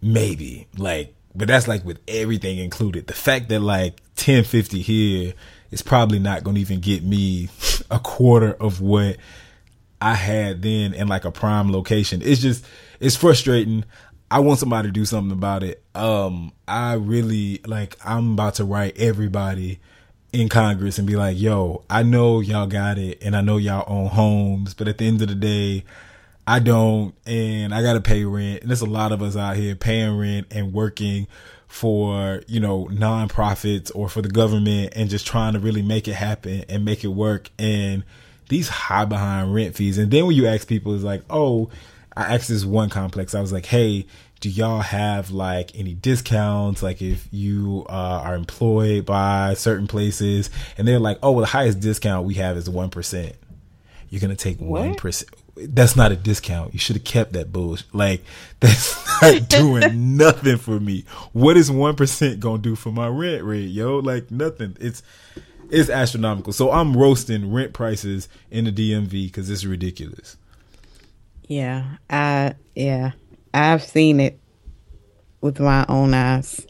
[0.00, 0.66] Maybe.
[0.78, 3.06] Like but that's like with everything included.
[3.06, 5.34] The fact that like 1050 here
[5.72, 7.48] is probably not going to even get me
[7.90, 9.16] a quarter of what
[10.00, 12.22] I had then in like a prime location.
[12.22, 12.64] It's just
[13.00, 13.84] it's frustrating.
[14.30, 15.82] I want somebody to do something about it.
[15.94, 19.80] Um I really like I'm about to write everybody
[20.32, 23.84] in Congress and be like, "Yo, I know y'all got it and I know y'all
[23.86, 25.84] own homes, but at the end of the day,
[26.46, 28.62] I don't and I got to pay rent.
[28.62, 31.28] And there's a lot of us out here paying rent and working
[31.72, 36.12] for, you know, nonprofits or for the government and just trying to really make it
[36.12, 37.48] happen and make it work.
[37.58, 38.04] And
[38.50, 39.96] these high behind rent fees.
[39.96, 41.70] And then when you ask people, it's like, oh,
[42.14, 44.04] I asked this one complex, I was like, hey,
[44.40, 46.82] do y'all have like any discounts?
[46.82, 51.46] Like if you uh, are employed by certain places and they're like, oh, well, the
[51.46, 53.32] highest discount we have is 1%.
[54.10, 55.24] You're going to take 1%
[55.68, 56.72] that's not a discount.
[56.72, 57.94] You should have kept that bullshit.
[57.94, 58.22] Like
[58.60, 61.04] that's not doing nothing for me.
[61.32, 63.98] What is one percent gonna do for my rent rate, yo?
[63.98, 64.76] Like nothing.
[64.80, 65.02] It's
[65.70, 66.52] it's astronomical.
[66.52, 70.36] So I'm roasting rent prices in the DMV because it's ridiculous.
[71.48, 73.12] Yeah, I yeah,
[73.52, 74.38] I've seen it
[75.40, 76.66] with my own eyes.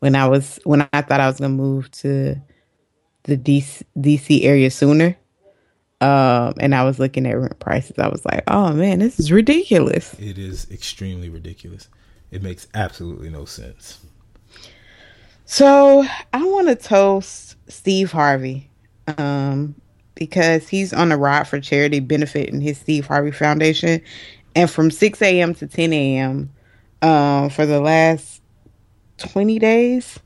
[0.00, 2.36] When I was when I thought I was gonna move to
[3.24, 5.16] the DC, DC area sooner,
[6.00, 9.32] um, and I was looking at rent prices, I was like, "Oh man, this is
[9.32, 11.88] ridiculous." It is extremely ridiculous.
[12.30, 14.00] It makes absolutely no sense.
[15.46, 18.68] So I want to toast Steve Harvey,
[19.16, 19.74] um,
[20.16, 24.02] because he's on a ride for charity benefiting his Steve Harvey Foundation,
[24.54, 25.54] and from six a.m.
[25.54, 26.50] to ten a.m.
[27.02, 28.42] Um, for the last
[29.18, 30.18] twenty days,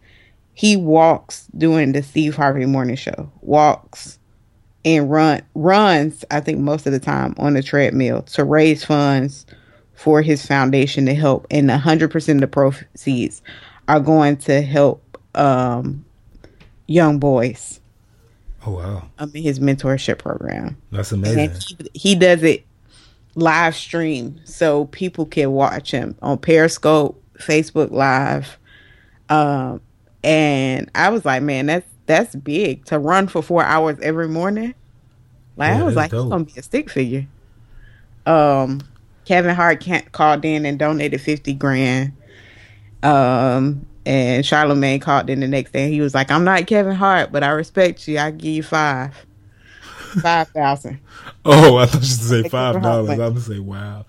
[0.54, 3.30] he walks doing the Steve Harvey Morning Show.
[3.40, 4.18] Walks
[4.84, 9.46] and run runs i think most of the time on a treadmill to raise funds
[10.00, 11.46] for his foundation to help.
[11.50, 13.42] And 100% of the proceeds
[13.86, 16.06] are going to help um,
[16.86, 17.80] young boys.
[18.66, 20.76] Oh wow, um, his mentorship program.
[20.90, 21.50] That's amazing.
[21.78, 22.64] he, he does it
[23.34, 28.58] live stream so people can watch him on periscope facebook live.
[29.30, 29.80] Um,
[30.22, 34.74] and i was like man that's that's big to run for four hours every morning
[35.56, 36.30] like Yeah, i was like he's dope.
[36.30, 37.26] gonna be a stick figure
[38.26, 38.80] um
[39.24, 42.12] kevin hart can't called in and donated 50 grand
[43.02, 47.32] um and Charlamagne called in the next day he was like i'm not kevin hart
[47.32, 49.14] but i respect you i give you five
[50.22, 51.00] Five thousand.
[51.44, 53.08] Oh, I thought you say five dollars.
[53.10, 54.04] I'm gonna say wow.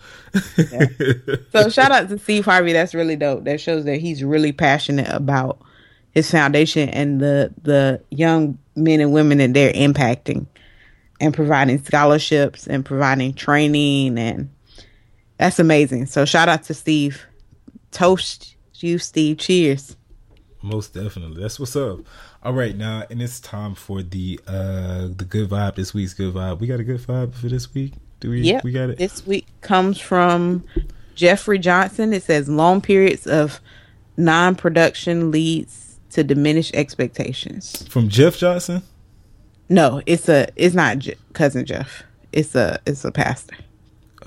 [1.52, 2.74] So shout out to Steve Harvey.
[2.74, 3.43] That's really dope.
[3.43, 5.62] That shows that he's really passionate about
[6.12, 10.45] his foundation and the the young men and women that they're impacting
[11.20, 14.49] and providing scholarships and providing training and
[15.38, 16.05] that's amazing.
[16.05, 17.26] So shout out to Steve.
[17.89, 19.38] Toast you, Steve.
[19.38, 19.95] Cheers.
[20.62, 21.41] Most definitely.
[21.41, 21.99] That's what's up.
[22.43, 25.76] All right, now and it's time for the uh the good vibe.
[25.76, 26.59] This week's good vibe.
[26.59, 27.93] We got a good vibe for this week.
[28.20, 28.41] Do we?
[28.41, 28.64] Yep.
[28.64, 28.97] We got it.
[28.97, 30.64] This week comes from
[31.16, 32.14] Jeffrey Johnson.
[32.14, 33.59] It says long periods of
[34.18, 37.86] non-production leads to diminish expectations.
[37.89, 38.84] From Jeff Johnson.
[39.70, 42.03] No, it's a it's not Je- cousin Jeff.
[42.32, 43.55] It's a it's a pastor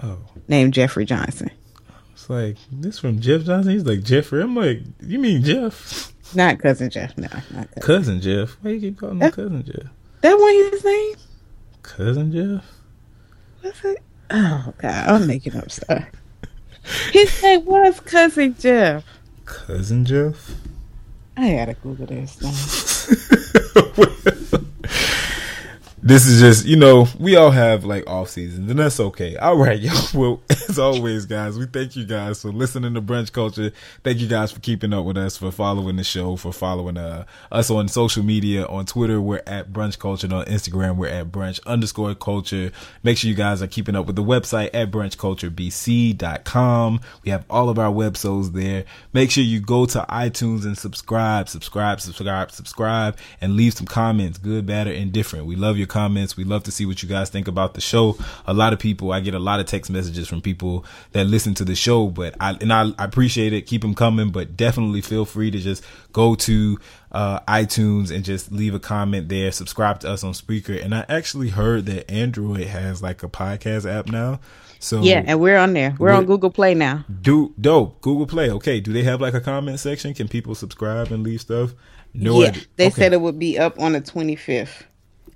[0.03, 0.19] Oh,
[0.49, 1.51] named Jeffrey Johnson.
[2.13, 3.73] it's like this from Jeff Johnson.
[3.73, 4.43] He's like Jeffrey.
[4.43, 6.13] I'm like, you mean Jeff?
[6.35, 7.17] Not cousin Jeff.
[7.19, 7.83] No, not cousin.
[7.83, 8.51] Cousin Jeff.
[8.63, 9.91] Why you keep calling him cousin Jeff?
[10.23, 11.15] That one his name?
[11.83, 12.65] Cousin Jeff.
[13.61, 13.99] What's it?
[14.31, 16.05] Oh God, I'm making up stuff.
[17.13, 19.05] His name was cousin Jeff.
[19.45, 20.53] Cousin Jeff.
[21.37, 22.41] I gotta Google this.
[26.07, 29.37] This is just you know we all have like off seasons and that's okay.
[29.37, 30.07] All right y'all.
[30.13, 33.73] Well as always guys we thank you guys for listening to brunch culture.
[34.03, 37.25] Thank you guys for keeping up with us for following the show for following uh,
[37.51, 38.67] us on social media.
[38.67, 42.71] On twitter we're at brunch culture and on instagram we're at brunch underscore culture.
[43.03, 47.71] Make sure you guys are keeping up with the website at brunchculturebc.com we have all
[47.71, 48.85] of our websites there.
[49.15, 54.37] Make sure you go to itunes and subscribe subscribe subscribe subscribe and leave some comments
[54.37, 55.47] good bad or indifferent.
[55.47, 58.17] We love your comments we love to see what you guys think about the show
[58.47, 61.55] a lot of people i get a lot of text messages from people that listen
[61.55, 65.01] to the show but i and i, I appreciate it keep them coming but definitely
[65.03, 66.79] feel free to just go to
[67.13, 69.53] uh, iTunes and just leave a comment there.
[69.53, 70.85] Subscribe to us on Spreaker.
[70.85, 74.41] And I actually heard that Android has like a podcast app now.
[74.81, 75.95] So Yeah, and we're on there.
[76.01, 77.05] We're on Google Play now.
[77.23, 78.51] do dope Google Play.
[78.51, 80.13] Okay, do they have like a comment section?
[80.13, 81.71] Can people subscribe and leave stuff?
[82.15, 82.63] No, yeah, idea.
[82.77, 82.95] they Okay.
[83.03, 84.83] said it would be up on the 25th.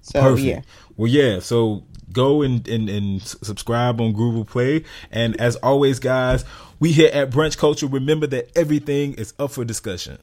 [0.08, 0.46] So Perfect.
[0.46, 0.60] yeah,
[0.96, 1.40] Well, yeah.
[1.40, 4.84] So go and, and and subscribe on Google Play.
[5.10, 6.44] And as always, guys,
[6.80, 7.86] we here at Brunch Culture.
[7.86, 10.18] Remember that everything is up for discussion.